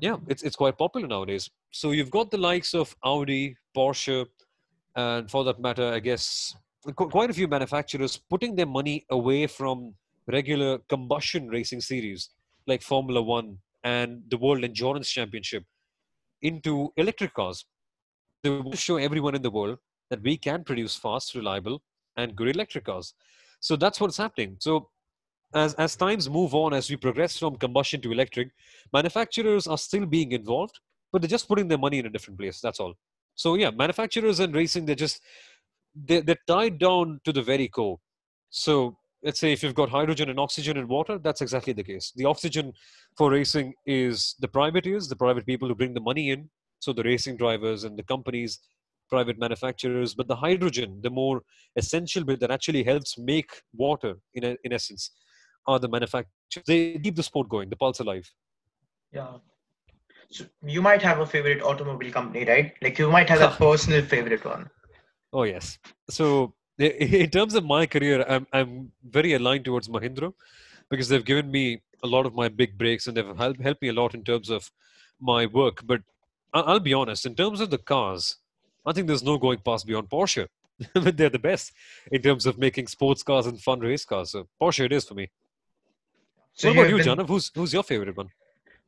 [0.00, 1.50] Yeah, it's it's quite popular nowadays.
[1.70, 4.26] So you've got the likes of Audi, Porsche,
[4.94, 6.54] and for that matter, I guess
[6.94, 9.94] quite a few manufacturers putting their money away from
[10.26, 12.30] regular combustion racing series
[12.66, 15.64] like Formula One and the World Endurance Championship
[16.42, 17.64] into electric cars.
[18.42, 19.78] They want to show everyone in the world
[20.10, 21.82] that we can produce fast, reliable,
[22.16, 23.14] and good electric cars.
[23.60, 24.56] So that's what's happening.
[24.60, 24.90] So
[25.54, 28.50] as as times move on, as we progress from combustion to electric,
[28.92, 30.80] manufacturers are still being involved,
[31.12, 32.60] but they're just putting their money in a different place.
[32.60, 32.94] That's all.
[33.34, 35.20] So yeah, manufacturers and racing, they're just
[35.94, 37.98] they're, they're tied down to the very core.
[38.50, 42.12] So let's say if you've got hydrogen and oxygen and water, that's exactly the case.
[42.16, 42.72] The oxygen
[43.16, 46.50] for racing is the privateers, the private people who bring the money in.
[46.80, 48.60] So the racing drivers and the companies,
[49.08, 50.14] private manufacturers.
[50.14, 51.42] But the hydrogen, the more
[51.76, 55.10] essential bit that actually helps make water, in a, in essence,
[55.66, 56.64] are the manufacturers.
[56.66, 58.30] They keep the sport going, the pulse alive.
[59.12, 59.36] yeah
[60.30, 64.02] so you might have a favorite automobile company right like you might have a personal
[64.02, 64.68] favorite one
[65.32, 65.78] Oh yes.
[66.08, 70.32] So in terms of my career, I'm I'm very aligned towards Mahindra
[70.90, 73.88] because they've given me a lot of my big breaks and they've helped helped me
[73.88, 74.70] a lot in terms of
[75.20, 75.82] my work.
[75.86, 76.00] But
[76.54, 78.36] I'll be honest, in terms of the cars,
[78.86, 80.48] I think there's no going past beyond Porsche.
[80.94, 81.72] but they're the best
[82.10, 84.30] in terms of making sports cars and fun race cars.
[84.30, 85.30] So Porsche it is for me.
[86.58, 87.28] So what about you, been- Janav?
[87.28, 88.30] Who's who's your favorite one?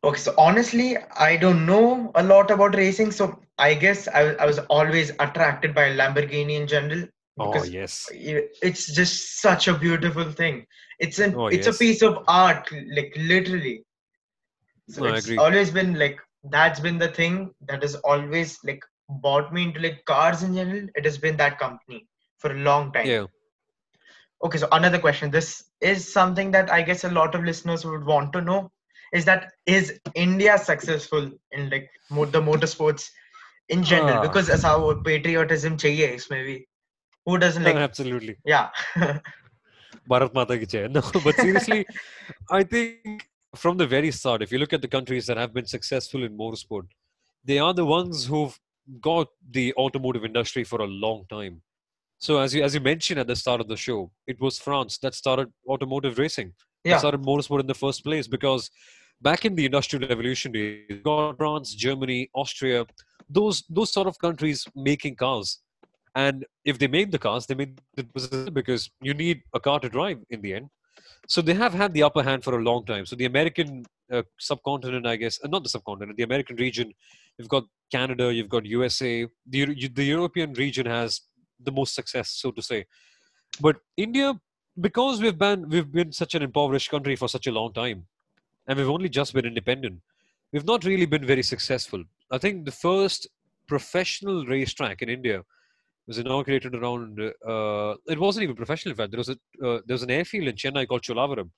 [0.03, 4.47] Okay, so honestly, I don't know a lot about racing, so I guess I, I
[4.47, 7.07] was always attracted by Lamborghini in general
[7.39, 8.09] Oh because yes.
[8.13, 10.67] it's just such a beautiful thing.
[10.99, 11.77] It's an Oh, it's yes.
[11.77, 13.85] a piece of art, like literally.
[14.89, 18.83] So No, I it's always been like that's been the thing that has always like
[19.09, 20.89] bought me into like cars in general.
[20.95, 22.07] It has been that company
[22.39, 23.07] for a long time.
[23.07, 23.27] Yeah.
[24.43, 28.05] Okay so another question this is something that i guess a lot of listeners would
[28.05, 28.71] want to know
[29.13, 33.09] is that is india successful in like mo- the motorsports
[33.69, 34.23] in general Ah.
[34.29, 36.57] because as our patriotism chahiye isme bhi.
[37.27, 38.37] who doesn't like Absolutely.
[38.45, 38.69] yeah
[40.11, 40.79] Bharat Mata ki.
[40.89, 41.87] No, but seriously,
[42.51, 45.67] I think from the very start, if you look at the countries that have been
[45.67, 46.87] successful in motorsport,
[47.45, 48.59] they are the ones who've
[49.01, 51.63] got the automotive industry for a long time.
[52.21, 54.99] So as you as you mentioned at the start of the show, it was France
[54.99, 56.53] that started automotive racing.
[56.85, 58.71] Yeah started motorsport in the first place because
[59.21, 62.87] back in the industrial revolution days, got France, Germany, Austria,
[63.29, 65.59] those those sort of countries making cars.
[66.15, 69.89] And if they made the cars, they made it because you need a car to
[69.89, 70.69] drive in the end.
[71.29, 73.07] So they have had the upper hand for a long time.
[73.07, 76.93] So the American uh, subcontinent, I guess, uh, not the subcontinent, the American region,
[77.39, 79.27] you've got Canada, you've got USA.
[79.47, 81.21] The, the European region has
[81.65, 82.87] the most success, so to say.
[83.61, 84.39] But India,
[84.81, 88.07] because we've been we've been such an impoverished country for such a long time,
[88.67, 90.01] and we've only just been independent,
[90.53, 92.05] we've not really been very successful.
[92.31, 93.29] I think the first
[93.67, 95.43] professional racetrack in India
[96.07, 97.21] was inaugurated around.
[97.21, 98.93] Uh, it wasn't even professional.
[98.93, 101.51] In fact, there was a uh, there was an airfield in Chennai called Cholavaram.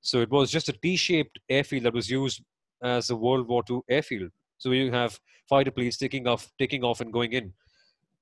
[0.00, 2.42] So it was just a T-shaped airfield that was used
[2.82, 4.30] as a World War II airfield.
[4.58, 7.52] So you have fighter planes taking off, taking off, and going in.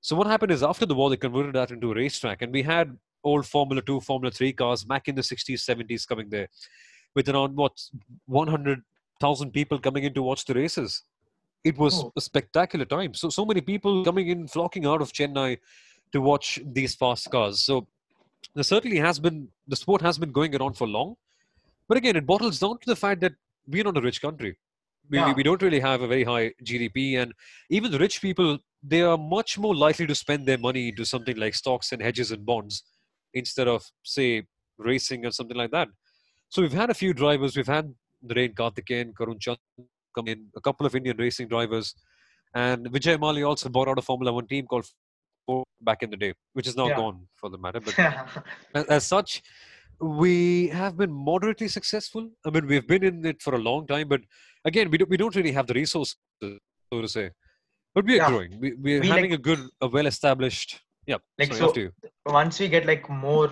[0.01, 2.63] So what happened is after the war, they converted that into a racetrack, and we
[2.63, 6.49] had old Formula Two, Formula Three cars back in the 60s, 70s coming there,
[7.15, 7.73] with around what
[8.25, 11.03] 100,000 people coming in to watch the races.
[11.63, 12.11] It was Oh.
[12.15, 13.13] a spectacular time.
[13.13, 15.59] So so many people coming in, flocking out of Chennai
[16.13, 17.63] to watch these fast cars.
[17.63, 17.87] So
[18.55, 21.15] there certainly has been the sport has been going around for long,
[21.87, 23.33] but again, it bottles down to the fact that
[23.67, 24.57] we're not a rich country.
[25.09, 25.33] We, Yeah.
[25.33, 27.33] we don't really have a very high GDP, and
[27.69, 31.37] even the rich people they are much more likely to spend their money into something
[31.37, 32.83] like stocks and hedges and bonds
[33.33, 34.43] instead of say
[34.77, 35.87] racing or something like that.
[36.49, 37.55] So we've had a few drivers.
[37.55, 37.93] We've had
[38.25, 39.57] Narain Karthikeyan, Karun Chandhok
[40.15, 41.95] come in, a couple of Indian racing drivers,
[42.53, 44.85] and Vijay Mallya also bought out a Formula One team called
[45.81, 46.95] back in the day, which is now Yeah.
[46.95, 47.79] gone for the matter.
[47.79, 47.97] But
[48.75, 49.41] as, as such,
[49.99, 52.29] we have been moderately successful.
[52.45, 54.21] I mean, we've been in it for a long time, but
[54.65, 57.31] again, we don't, we don't really have the resources, so to say.
[57.93, 58.29] But we are Yeah.
[58.29, 58.59] growing.
[58.59, 60.79] We, we're We having like- a good, a well-established.
[61.07, 61.17] Yeah.
[61.39, 63.49] Like, sorry, so- once we get like more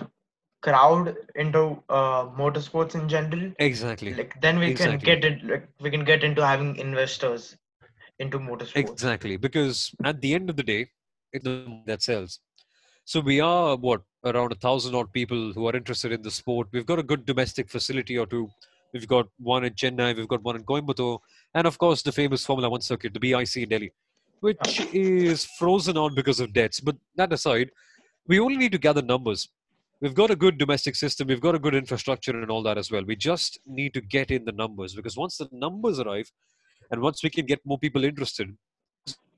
[0.62, 4.12] crowd into uh, motorsports in general Exactly.
[4.12, 7.56] like then we can get it like we can get into having investors
[8.18, 10.86] into motorsports Exactly, because at the end of the day,
[11.32, 11.44] it's
[11.86, 12.40] that sells.
[13.06, 16.68] So we are what around a thousand odd people who are interested in the sport.
[16.72, 18.48] We've got a good domestic facility or two.
[18.92, 20.14] We've got one in Chennai.
[20.16, 21.18] We've got one in Coimbatore,
[21.54, 23.92] and of course the famous Formula One circuit, the BIC in Delhi,
[24.40, 26.80] which is frozen on because of debts.
[26.80, 27.70] But that aside,
[28.26, 29.48] we only need to gather numbers.
[30.00, 31.28] We've got a good domestic system.
[31.28, 33.04] We've got a good infrastructure and all that as well.
[33.04, 36.30] We just need to get in the numbers because once the numbers arrive,
[36.90, 38.56] and once we can get more people interested,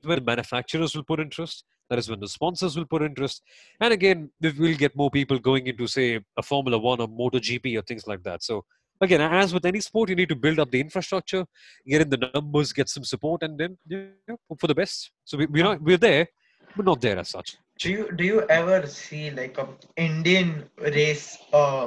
[0.03, 1.63] when the manufacturers will put interest.
[1.89, 3.43] That is when the sponsors will put interest.
[3.79, 7.77] And again, we will get more people going into, say, a Formula One or MotoGP
[7.77, 8.43] or things like that.
[8.43, 8.65] So,
[9.03, 11.45] again, as with any sport, you need to build up the infrastructure,
[11.87, 15.11] get in the numbers, get some support, and then you know, hope for the best.
[15.25, 16.27] So, we, we're, not, we're there,
[16.75, 17.57] but not there as such.
[17.83, 19.67] do you do you ever see like a
[20.03, 20.49] indian
[20.97, 21.25] race
[21.61, 21.85] uh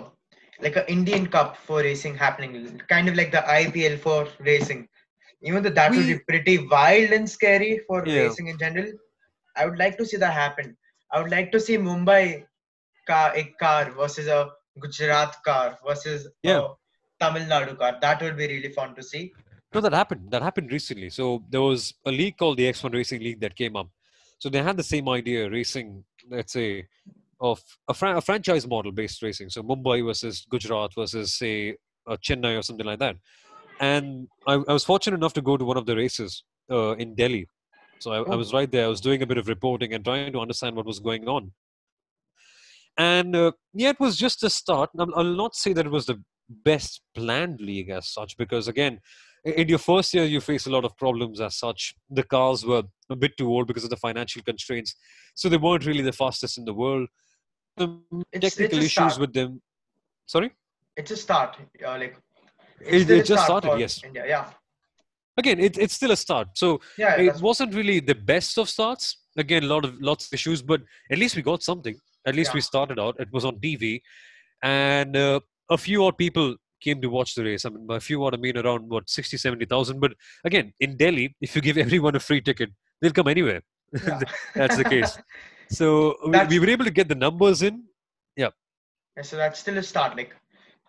[0.64, 2.52] like an indian cup for racing happening
[2.92, 4.18] kind of like the ipl for
[4.50, 4.80] racing
[5.48, 8.20] even though that would be pretty wild and scary for Yeah.
[8.22, 8.90] racing in general
[9.56, 10.68] i would like to see that happen
[11.12, 12.24] i would like to see mumbai
[13.12, 14.40] car a car versus a
[14.84, 16.66] gujarat car versus Yeah.
[17.22, 19.24] Tamil nadu car that would be really fun to see
[19.74, 20.30] No, that happened.
[20.30, 21.10] That happened recently.
[21.10, 23.88] So there was a league called the X1 Racing League that came up.
[24.38, 26.86] So they had the same idea, racing, let's say,
[27.40, 29.50] of a, fran- a franchise model based racing.
[29.50, 31.76] So Mumbai versus Gujarat versus, say,
[32.06, 33.16] uh, Chennai or something like that.
[33.80, 37.14] And I, I was fortunate enough to go to one of the races uh, in
[37.14, 37.48] Delhi.
[37.98, 38.84] So I, I was right there.
[38.84, 41.52] I was doing a bit of reporting and trying to understand what was going on.
[42.98, 44.90] And uh, yeah, it was just a start.
[44.98, 49.00] I'll, I'll not say that it was the best planned league as such, because again,
[49.44, 51.94] in your first year, you face a lot of problems as such.
[52.10, 54.94] The cars were a bit too old because of the financial constraints,
[55.34, 57.08] so they weren't really the fastest in the world.
[57.76, 58.00] The
[58.32, 59.62] It's- technical it's issues with them.
[60.26, 60.50] Sorry,
[60.96, 61.56] it's a start
[61.86, 62.16] uh, like
[62.80, 64.02] It- it just start started, yes.
[64.02, 64.24] India.
[64.26, 64.50] yeah
[65.38, 66.48] again, it, it's still a start.
[66.54, 69.18] So yeah it wasn't really the best of starts.
[69.36, 70.80] Again, a lot of lots of issues, but
[71.10, 71.94] at least we got something.
[72.26, 73.20] At least we started out.
[73.20, 74.00] It was on TV,
[74.62, 77.64] and uh, a few odd people came to watch the race.
[77.64, 80.00] I mean, by a few odd, I mean around what 60, 70,000.
[80.00, 80.12] But
[80.44, 83.62] again, in Delhi, if you give everyone a free ticket, they'll come anywhere.
[84.06, 84.20] yeah.
[84.54, 85.18] That's the case.
[85.68, 87.82] So we, we were able to get the numbers in.
[88.36, 88.50] Yeah,
[89.22, 90.16] so that's still a start.
[90.16, 90.34] Like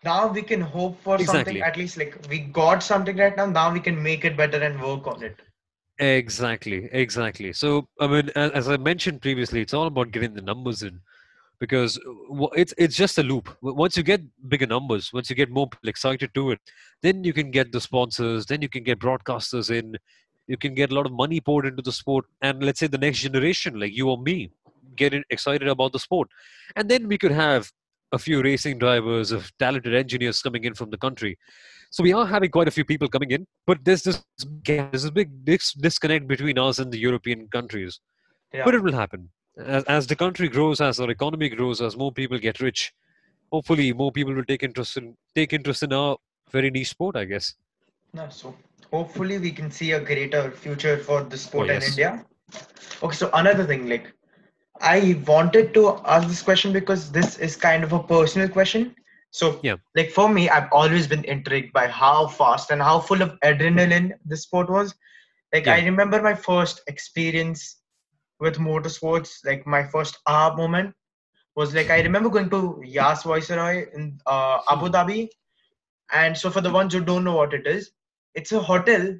[0.04, 1.54] now we can hope for Exactly.
[1.54, 1.62] something.
[1.62, 3.46] At least like we got something right now.
[3.46, 5.40] Now we can make it better and work on it.
[5.98, 7.52] Exactly, exactly.
[7.52, 11.00] So, I mean, as, as I mentioned previously, it's all about getting the numbers in
[11.60, 13.48] because uh, it's it's just a loop.
[13.62, 16.60] Once you get bigger numbers, once you get more people excited to it,
[17.02, 19.96] then you can get the sponsors, then you can get broadcasters in,
[20.46, 22.98] you can get a lot of money poured into the sport, and let's say the
[22.98, 24.50] next generation, like you or me,
[24.96, 26.28] get in- excited about the sport,
[26.76, 27.70] and then we could have
[28.12, 31.36] a few racing drivers, of talented engineers coming in from the country
[31.90, 34.22] so we are having quite a few people coming in, but there's this
[34.64, 38.00] there's a big disconnect between us and the European countries.
[38.52, 38.64] Yeah.
[38.64, 42.12] But it will happen as, as the country grows, as our economy grows, as more
[42.12, 42.92] people get rich.
[43.52, 46.16] Hopefully, more people will take interest in take interest in our
[46.50, 47.16] very niche sport.
[47.16, 47.54] I guess.
[48.14, 48.54] No, so
[48.90, 51.90] hopefully we can see a greater future for the sport oh, in yes.
[51.90, 52.24] India.
[53.02, 54.12] Okay, so another thing, like
[54.80, 58.94] I wanted to ask this question because this is kind of a personal question.
[59.30, 59.76] So, Yeah.
[59.94, 64.12] like for me, I've always been intrigued by how fast and how full of adrenaline
[64.24, 64.94] the sport was.
[65.52, 67.77] Like I remember my first experience
[68.40, 70.94] with motorsports, like my first ah moment
[71.56, 74.88] was like I remember going to Yas Viceroy in uh, Abu.
[74.88, 75.28] Dhabi,
[76.12, 77.90] and so for the ones who don't know what it is,
[78.34, 79.14] it's a hotel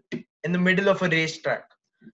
[0.44, 1.64] in the middle of a racetrack.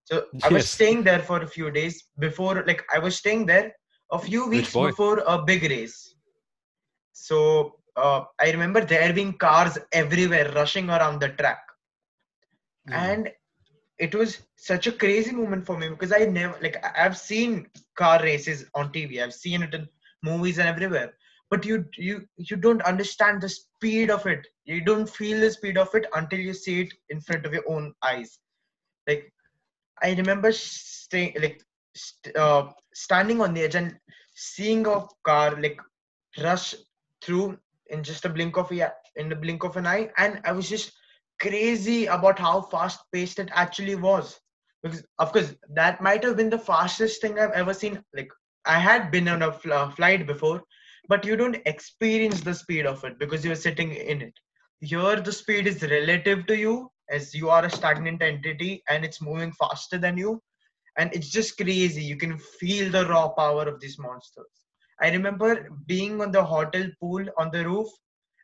[0.05, 3.71] So I was staying there for a few days before, like I was staying there
[4.11, 6.15] a few weeks before a big race.
[7.13, 11.59] So uh, I remember there being cars everywhere rushing around the track,
[12.87, 12.93] Hmm.
[12.93, 13.29] and
[13.99, 18.21] it was such a crazy moment for me because I never like I've seen car
[18.21, 19.21] races on TV.
[19.21, 19.87] I've seen it in
[20.23, 21.13] movies and everywhere.
[21.49, 24.45] But you you you don't understand the speed of it.
[24.65, 27.63] You don't feel the speed of it until you see it in front of your
[27.69, 28.39] own eyes.
[29.07, 29.31] Like
[30.01, 31.61] I remember staying like
[31.95, 33.95] st- uh, standing on the edge and
[34.35, 35.79] seeing a car like
[36.41, 36.75] rush
[37.21, 40.51] through in just a blink of a in the blink of an eye, and I
[40.51, 40.91] was just
[41.39, 44.39] crazy about how fast paced it actually was.
[44.83, 48.03] Because of course that might have been the fastest thing I've ever seen.
[48.15, 48.29] Like
[48.65, 50.63] I had been on a fl- uh, flight before,
[51.07, 54.33] but you don't experience the speed of it because you're sitting in it.
[54.81, 59.21] Here the speed is relative to you as you are a stagnant entity and it's
[59.21, 60.41] moving faster than you
[60.97, 64.65] and it's just crazy you can feel the raw power of these monsters
[65.01, 67.87] i remember being on the hotel pool on the roof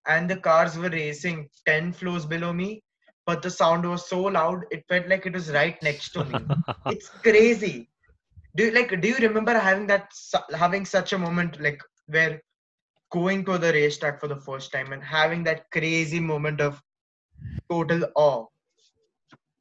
[0.08, 2.82] and the cars were racing 10 floors below me
[3.26, 6.40] but the sound was so loud it felt like it was right next to me.
[6.88, 7.90] It's crazy.
[8.56, 10.12] Do you like do you remember having that
[10.54, 12.42] having such a moment like where
[13.12, 16.82] going to the racetrack for the first time and having that crazy moment of
[17.70, 18.46] total awe?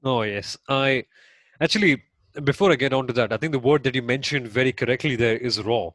[0.02, 1.04] Oh yes, I
[1.60, 2.02] actually
[2.44, 5.16] before I get on to that, I think the word that you mentioned very correctly
[5.16, 5.90] there is raw,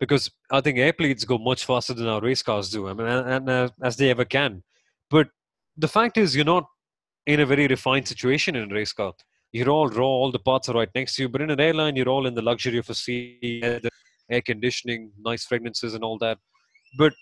[0.00, 2.88] because I think airplanes go much faster than our race cars do.
[2.88, 4.62] I mean, and, and uh, as they ever can.
[5.10, 5.28] But
[5.76, 6.64] the fact is, you're not
[7.26, 9.12] in a very refined situation in a race car.
[9.52, 11.28] You're all raw, all the parts are right next to you.
[11.28, 13.90] But in an airline, you're all in the luxury of a seat, the
[14.30, 16.38] air conditioning, nice fragrances, and all that.
[16.96, 17.12] But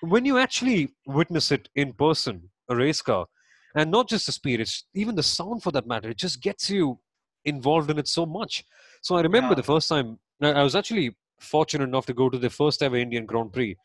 [0.00, 3.26] when you actually witness it in person, a race car,
[3.74, 6.68] and not just the speed, it's even the sound for that matter, it just gets
[6.68, 6.98] you
[7.44, 8.64] involved in it so much.
[9.02, 9.56] So I remember Yeah.
[9.56, 12.96] the first time I I was actually fortunate enough to go to the first ever
[12.96, 13.76] Indian Grand Prix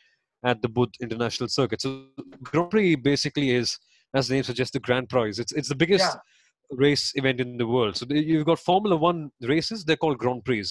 [0.46, 1.82] at the Budh International Circuit.
[1.82, 2.08] So
[2.44, 3.78] Grand Prix basically is,
[4.14, 5.40] as the name suggests, the grand prize.
[5.40, 6.78] It's it's the biggest Yeah.
[6.78, 7.96] race event in the world.
[7.98, 10.66] So you've got Formula One races; they're called Grand Prix.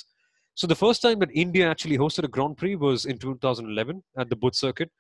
[0.55, 4.29] So the first time that India actually hosted a Grand Prix was in 2011 at
[4.29, 4.91] the Budh Circuit,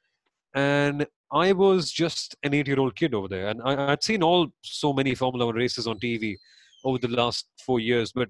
[0.54, 4.92] and I was just an eight-year-old kid over there, and I, I'd seen all so
[4.92, 6.36] many Formula One races on TV
[6.84, 8.28] over the last four years, but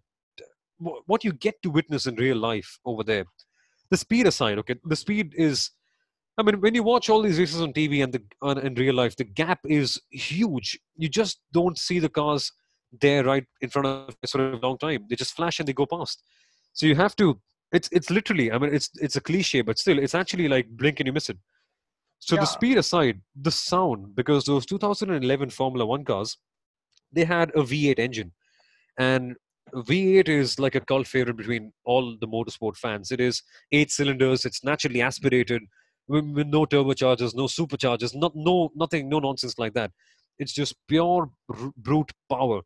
[1.07, 3.25] what you get to witness in real life over there,
[3.91, 5.71] the speed aside, okay, the speed is.
[6.39, 8.95] I mean, when you watch all these races on TV and the on, in real
[8.95, 10.79] life, the gap is huge.
[10.97, 12.51] You just don't see the cars
[13.01, 15.05] there right in front of you for a long time.
[15.11, 16.23] They just flash and they go past.
[16.73, 17.39] So you have to.
[17.71, 18.51] It's it's literally.
[18.51, 21.29] I mean, it's it's a cliche, but still, it's actually like blink and you miss
[21.29, 21.39] it.
[22.19, 22.43] So Yeah.
[22.43, 26.39] the speed aside, the sound because those 2011 Formula One cars,
[27.13, 28.33] they had a V8 engine,
[28.99, 29.37] and
[29.75, 33.11] V8 is like a cult favorite between all the motorsport fans.
[33.11, 34.45] It is eight cylinders.
[34.45, 35.63] It's naturally aspirated
[36.09, 39.91] with, with no turbochargers, no superchargers, not no nothing, no nonsense like that.
[40.39, 42.63] It's just pure br- brute power.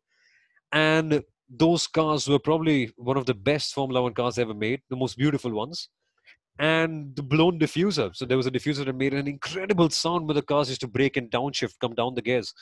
[0.71, 4.95] And those cars were probably one of the best Formula One cars ever made, the
[4.95, 5.89] most beautiful ones.
[6.59, 8.15] And the blown diffuser.
[8.15, 10.87] So there was a diffuser that made an incredible sound when the cars used to
[10.87, 12.53] brake and downshift, come down the gears.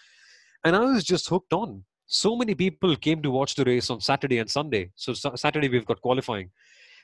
[0.66, 1.86] And I was just hooked on.
[2.08, 4.92] So many people came to watch the race on Saturday and Sunday.
[4.96, 6.52] So Saturday we've got qualifying.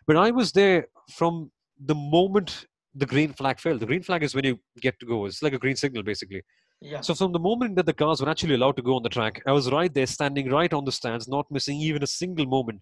[0.07, 1.51] But I was there from
[1.83, 3.77] the moment the green flag fell.
[3.77, 5.25] The green flag is when you get to go.
[5.25, 6.43] It's like a green signal, basically.
[6.81, 7.01] Yeah.
[7.01, 9.41] So from the moment that the cars were actually allowed to go on the track,
[9.45, 12.81] I was right there, standing right on the stands, not missing even a single moment,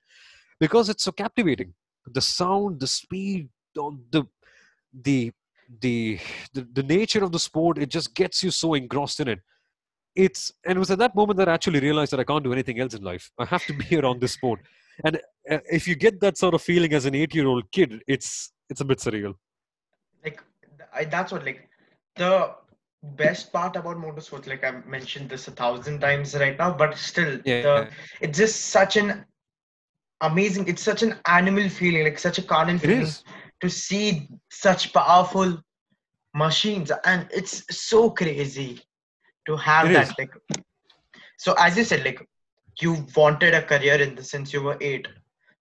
[0.59, 1.73] because it's so captivating.
[2.07, 4.23] The sound, the speed, the the
[5.03, 5.31] the
[5.81, 6.19] the,
[6.53, 9.39] the, the nature of the sport, it just gets you so engrossed in it.
[10.15, 12.51] It's and it was at that moment that I actually realized that I can't do
[12.53, 13.31] anything else in life.
[13.39, 14.59] I have to be around this sport.
[15.05, 15.15] And
[15.49, 18.85] uh, if you get that sort of feeling as an eight-year-old kid, it's it's a
[18.85, 19.35] bit surreal.
[20.23, 20.41] like
[20.93, 21.69] I, that's what like
[22.15, 22.53] the
[23.01, 27.39] best part about motorsports like i've mentioned this a thousand times right now but still
[27.45, 27.61] Yeah.
[27.61, 27.89] the
[28.19, 29.23] it's just such an
[30.21, 33.07] amazing it's such an animal feeling like such a carnal feeling
[33.61, 35.57] to see such powerful
[36.35, 38.81] machines and it's so crazy
[39.49, 40.15] to have It that is.
[40.19, 40.33] like
[41.37, 42.21] so as you said like
[42.81, 45.07] you wanted a career in this since you were eight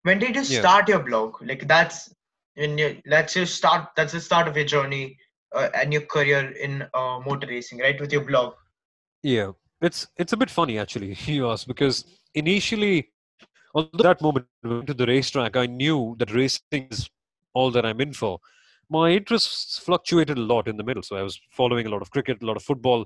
[0.03, 0.59] when did you Yeah.
[0.59, 2.13] start your blog like that's
[2.55, 5.17] when you let's just start that's the start of your journey
[5.55, 8.53] uh, and your career in uh, motor racing right with your blog
[9.23, 11.13] Yeah, it's it's a bit funny actually.
[11.35, 12.03] You ask because
[12.41, 13.11] initially,
[13.73, 17.09] although that moment went to the racetrack, I knew that racing is
[17.53, 18.39] all that I'm in for.
[18.89, 22.11] My interests fluctuated a lot in the middle, so I was following a lot of
[22.11, 23.05] cricket, a lot of football,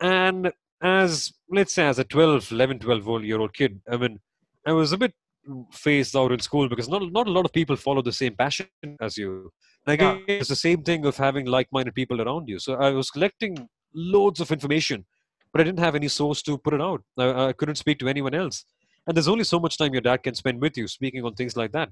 [0.00, 4.20] and as let's say as a 12, 11, 12 year old kid, I mean,
[4.66, 5.14] I was a bit
[5.72, 8.68] phased out in school because not not a lot of people follow the same passion
[9.00, 9.50] as you.
[9.86, 10.12] And Yeah.
[10.12, 12.58] again, it's the same thing of having like-minded people around you.
[12.58, 15.04] So I was collecting loads of information
[15.52, 17.02] but I didn't have any source to put it out.
[17.18, 18.64] I, I couldn't speak to anyone else.
[19.06, 21.56] And there's only so much time your dad can spend with you speaking on things
[21.56, 21.90] like that.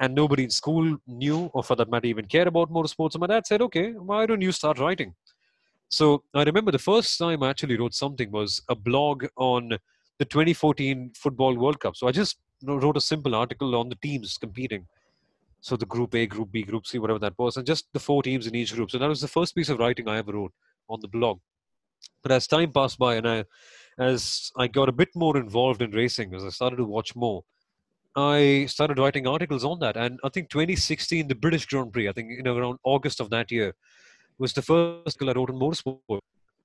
[0.00, 3.14] And nobody in school knew, or for that matter, even cared about motorsports.
[3.14, 5.14] And my dad said, okay, why don't you start writing?
[5.92, 9.68] So I remember the first time I actually wrote something was a blog on
[10.18, 11.96] the 2014 Football World Cup.
[11.96, 14.86] So I just wrote a simple article on the teams competing.
[15.60, 18.22] So the Group A, Group B, Group C, whatever that was, and just the four
[18.22, 18.90] teams in each group.
[18.90, 20.54] So that was the first piece of writing I ever wrote
[20.88, 21.40] on the blog.
[22.22, 23.44] But as time passed by and I,
[23.98, 27.44] as I got a bit more involved in racing, as I started to watch more,
[28.16, 29.98] I started writing articles on that.
[29.98, 33.28] And I think 2016, the British Grand Prix, I think you know around August of
[33.28, 33.74] that year,
[34.38, 36.20] was the first article I wrote on motorsport.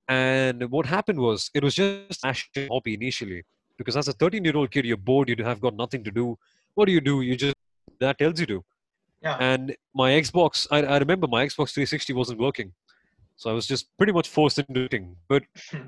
[0.07, 3.43] And what happened was it was just a hobby initially,
[3.77, 6.37] because as a 13 year old kid, you're bored, you have got nothing to do.
[6.75, 7.21] What do you do?
[7.21, 7.55] You just
[7.99, 8.63] that tells you to.
[9.21, 12.73] yeah And my Xbox, I, I remember my Xbox 360 wasn't working.
[13.35, 15.03] So I was just pretty much forced into it.
[15.27, 15.43] But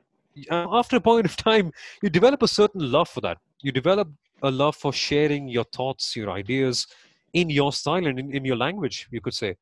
[0.51, 1.71] after a point of time,
[2.01, 3.37] you develop a certain love for that.
[3.61, 4.09] You develop
[4.43, 6.87] a love for sharing your thoughts, your ideas
[7.33, 9.55] in your style and in, in your language, you could say.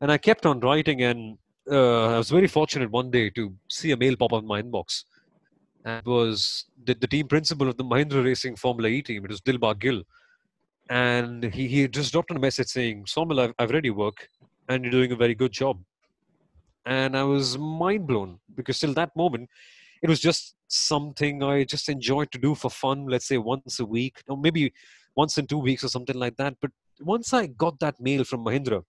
[0.00, 1.38] And I kept on writing, and
[1.70, 4.62] uh, I was very fortunate one day to see a mail pop up in my
[4.62, 5.04] inbox.
[5.84, 9.24] And it was the, the team principal of the Mahindra Racing Formula E team.
[9.24, 10.02] It was Dilbagh Gill.
[10.90, 14.28] And he, he just dropped a message saying, Soumil, I've, I've read your work
[14.68, 15.80] and you're doing a very good job.
[16.84, 19.48] And I was mind blown because till that moment,
[20.02, 23.86] it was just something I just enjoyed to do for fun, let's say once a
[23.86, 24.72] week, or maybe
[25.14, 26.56] once in two weeks or something like that.
[26.60, 28.82] But once I got that mail from Mahindra,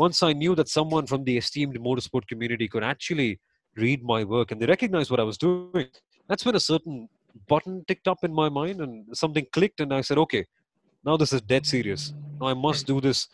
[0.00, 3.30] once I knew that someone from the esteemed motorsport community could actually
[3.76, 5.88] read my work and they recognized what I was doing,
[6.28, 7.08] that's when a certain
[7.52, 8.92] button ticked up in my mind and
[9.22, 10.46] something clicked, and I said, okay,
[11.04, 12.14] now this is dead serious.
[12.40, 13.28] Now I must do this.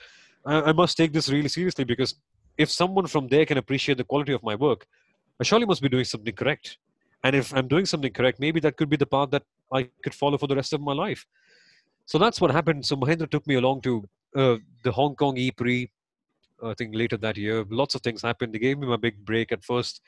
[0.45, 2.15] I, I must take this really seriously because
[2.59, 4.87] if someone from there can appreciate the quality of my work,
[5.41, 6.79] I surely must be doing something correct.
[7.23, 10.15] And if I'm doing something correct, maybe that could be the path that I could
[10.15, 11.27] follow for the rest of my life.
[12.07, 12.87] So that's what happened.
[12.87, 13.93] So Mahindra took me along to
[14.35, 15.91] uh, the Hong Kong E Prix.
[16.63, 18.53] I think later that year, lots of things happened.
[18.55, 20.01] They gave me my big break at first,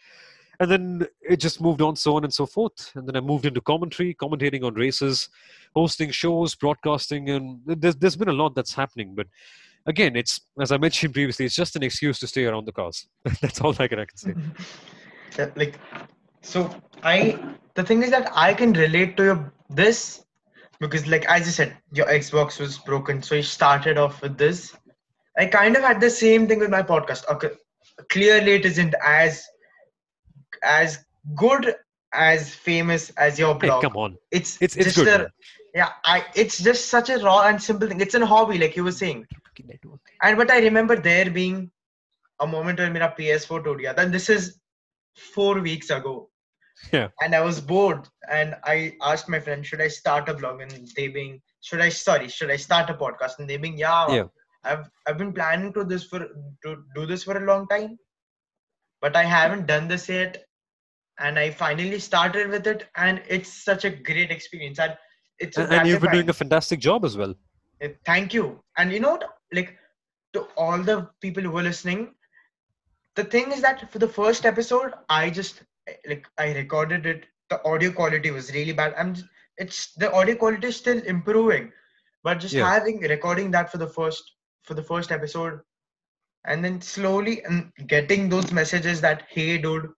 [0.61, 2.93] and then it just moved on, so on and so forth.
[2.95, 5.29] And then I moved into commentary, commentating on races,
[5.75, 9.15] hosting shows, broadcasting, and there's there's been a lot that's happening.
[9.15, 9.27] But
[9.87, 13.07] again, it's as I mentioned previously, it's just an excuse to stay around the cars.
[13.41, 14.35] that's all I can, I can say.
[15.55, 15.79] Like
[16.43, 16.71] so
[17.03, 17.39] i
[17.75, 20.25] the thing is that i can relate to your this
[20.81, 24.77] because like as you said your xbox was broken so you started off with this
[25.39, 27.27] I kind of had the same thing with my podcast.
[27.29, 27.51] Okay,
[28.11, 29.45] clearly it isn't as
[30.63, 30.99] as
[31.35, 31.75] good
[32.13, 33.83] as famous as your blog.
[33.83, 35.21] Hey, come on, it's it's, it's good.
[35.21, 35.33] A,
[35.75, 38.01] yeah, I it's just such a raw and simple thing.
[38.01, 39.27] It's a hobby, like you were saying.
[40.23, 41.71] And but I remember there being
[42.41, 44.59] a moment when my PS4 told then this is
[45.17, 46.31] four weeks ago.
[46.93, 47.09] Yeah.
[47.21, 50.61] And I was bored, and I asked my friend, should I start a blog?
[50.61, 53.41] And they being, should I sorry, should I start a podcast?
[53.41, 54.09] And they being, yeah.
[54.13, 54.25] yeah
[54.65, 56.21] i've i've been planning to this for
[56.65, 57.99] to do this for a long time
[59.01, 60.45] but i haven't done this yet
[61.19, 64.97] and i finally started with it and it's such a great experience and
[65.39, 67.35] it's And, and you've been doing a fantastic job as well.
[67.83, 68.63] Uh, Thank you.
[68.77, 69.25] And you know what?
[69.53, 69.79] Like
[70.35, 72.15] to all the people who are listening,
[73.15, 75.63] the thing is that for the first episode, I just
[76.09, 77.27] like I recorded it.
[77.51, 78.95] The audio quality was really bad.
[78.99, 79.23] I'm j-
[79.59, 81.73] it's the audio quality is still improving,
[82.23, 82.69] but just Yeah.
[82.69, 84.33] having recording that for the first
[84.65, 85.61] for the first episode,
[86.47, 89.89] and then slowly and getting those messages that hey dude,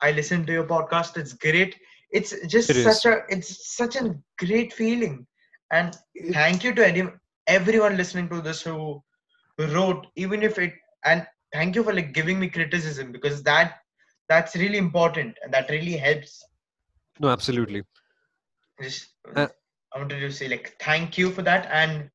[0.00, 1.16] I listened to your podcast.
[1.16, 1.76] It's great.
[2.10, 5.26] It's just It such a it's such a great feeling,
[5.70, 5.96] and
[6.32, 7.04] thank you to any,
[7.46, 9.02] everyone listening to this who
[9.58, 13.76] wrote even if it and thank you for like giving me criticism because that
[14.28, 16.42] that's really important and that really helps
[17.20, 17.84] no, absolutely.
[18.82, 19.48] just Uh,
[19.94, 22.10] i wanted to say like thank you for that and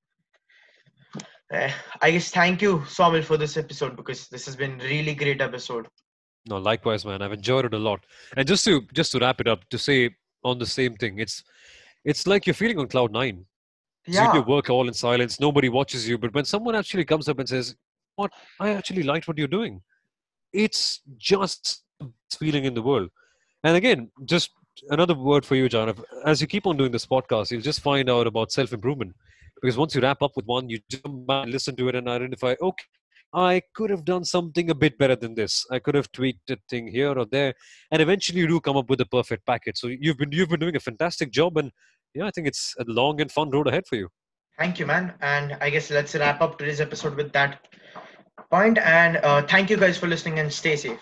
[1.54, 1.70] uh,
[2.02, 5.88] i guess thank you Soumil for this episode because this has been really great episode
[6.46, 7.22] No, likewise, man.
[7.22, 8.06] I've enjoyed it a lot.
[8.36, 9.98] And just to just to wrap it up, to say
[10.44, 11.36] on the same thing, it's
[12.04, 13.46] it's like you're feeling on cloud nine.
[14.16, 15.40] So you work all in silence.
[15.40, 16.18] Nobody watches you.
[16.18, 17.76] But when someone actually comes up and says,
[18.18, 18.32] "What?
[18.60, 19.82] I actually liked what you're doing,"
[20.52, 23.10] it's just the feeling in the world.
[23.64, 24.52] And again, just
[24.90, 25.96] another word for you, John.
[26.26, 29.16] As you keep on doing this podcast, you'll just find out about self improvement.
[29.64, 32.54] Because once you wrap up with one, you come back listen to it and identify,
[32.62, 32.84] okay,
[33.34, 35.66] I could have done something a bit better than this.
[35.72, 37.54] I could have tweaked a thing here or there,
[37.90, 39.78] and eventually you do come up with a perfect package.
[39.78, 41.72] So you've been you've been doing a fantastic job, and
[42.14, 44.10] yeah, I think it's a long and fun road ahead for you.
[44.60, 47.54] thank you man and i guess let's wrap up today's episode with that
[48.38, 48.50] point.
[48.52, 51.00] point and uh, thank you guys for listening and stay safe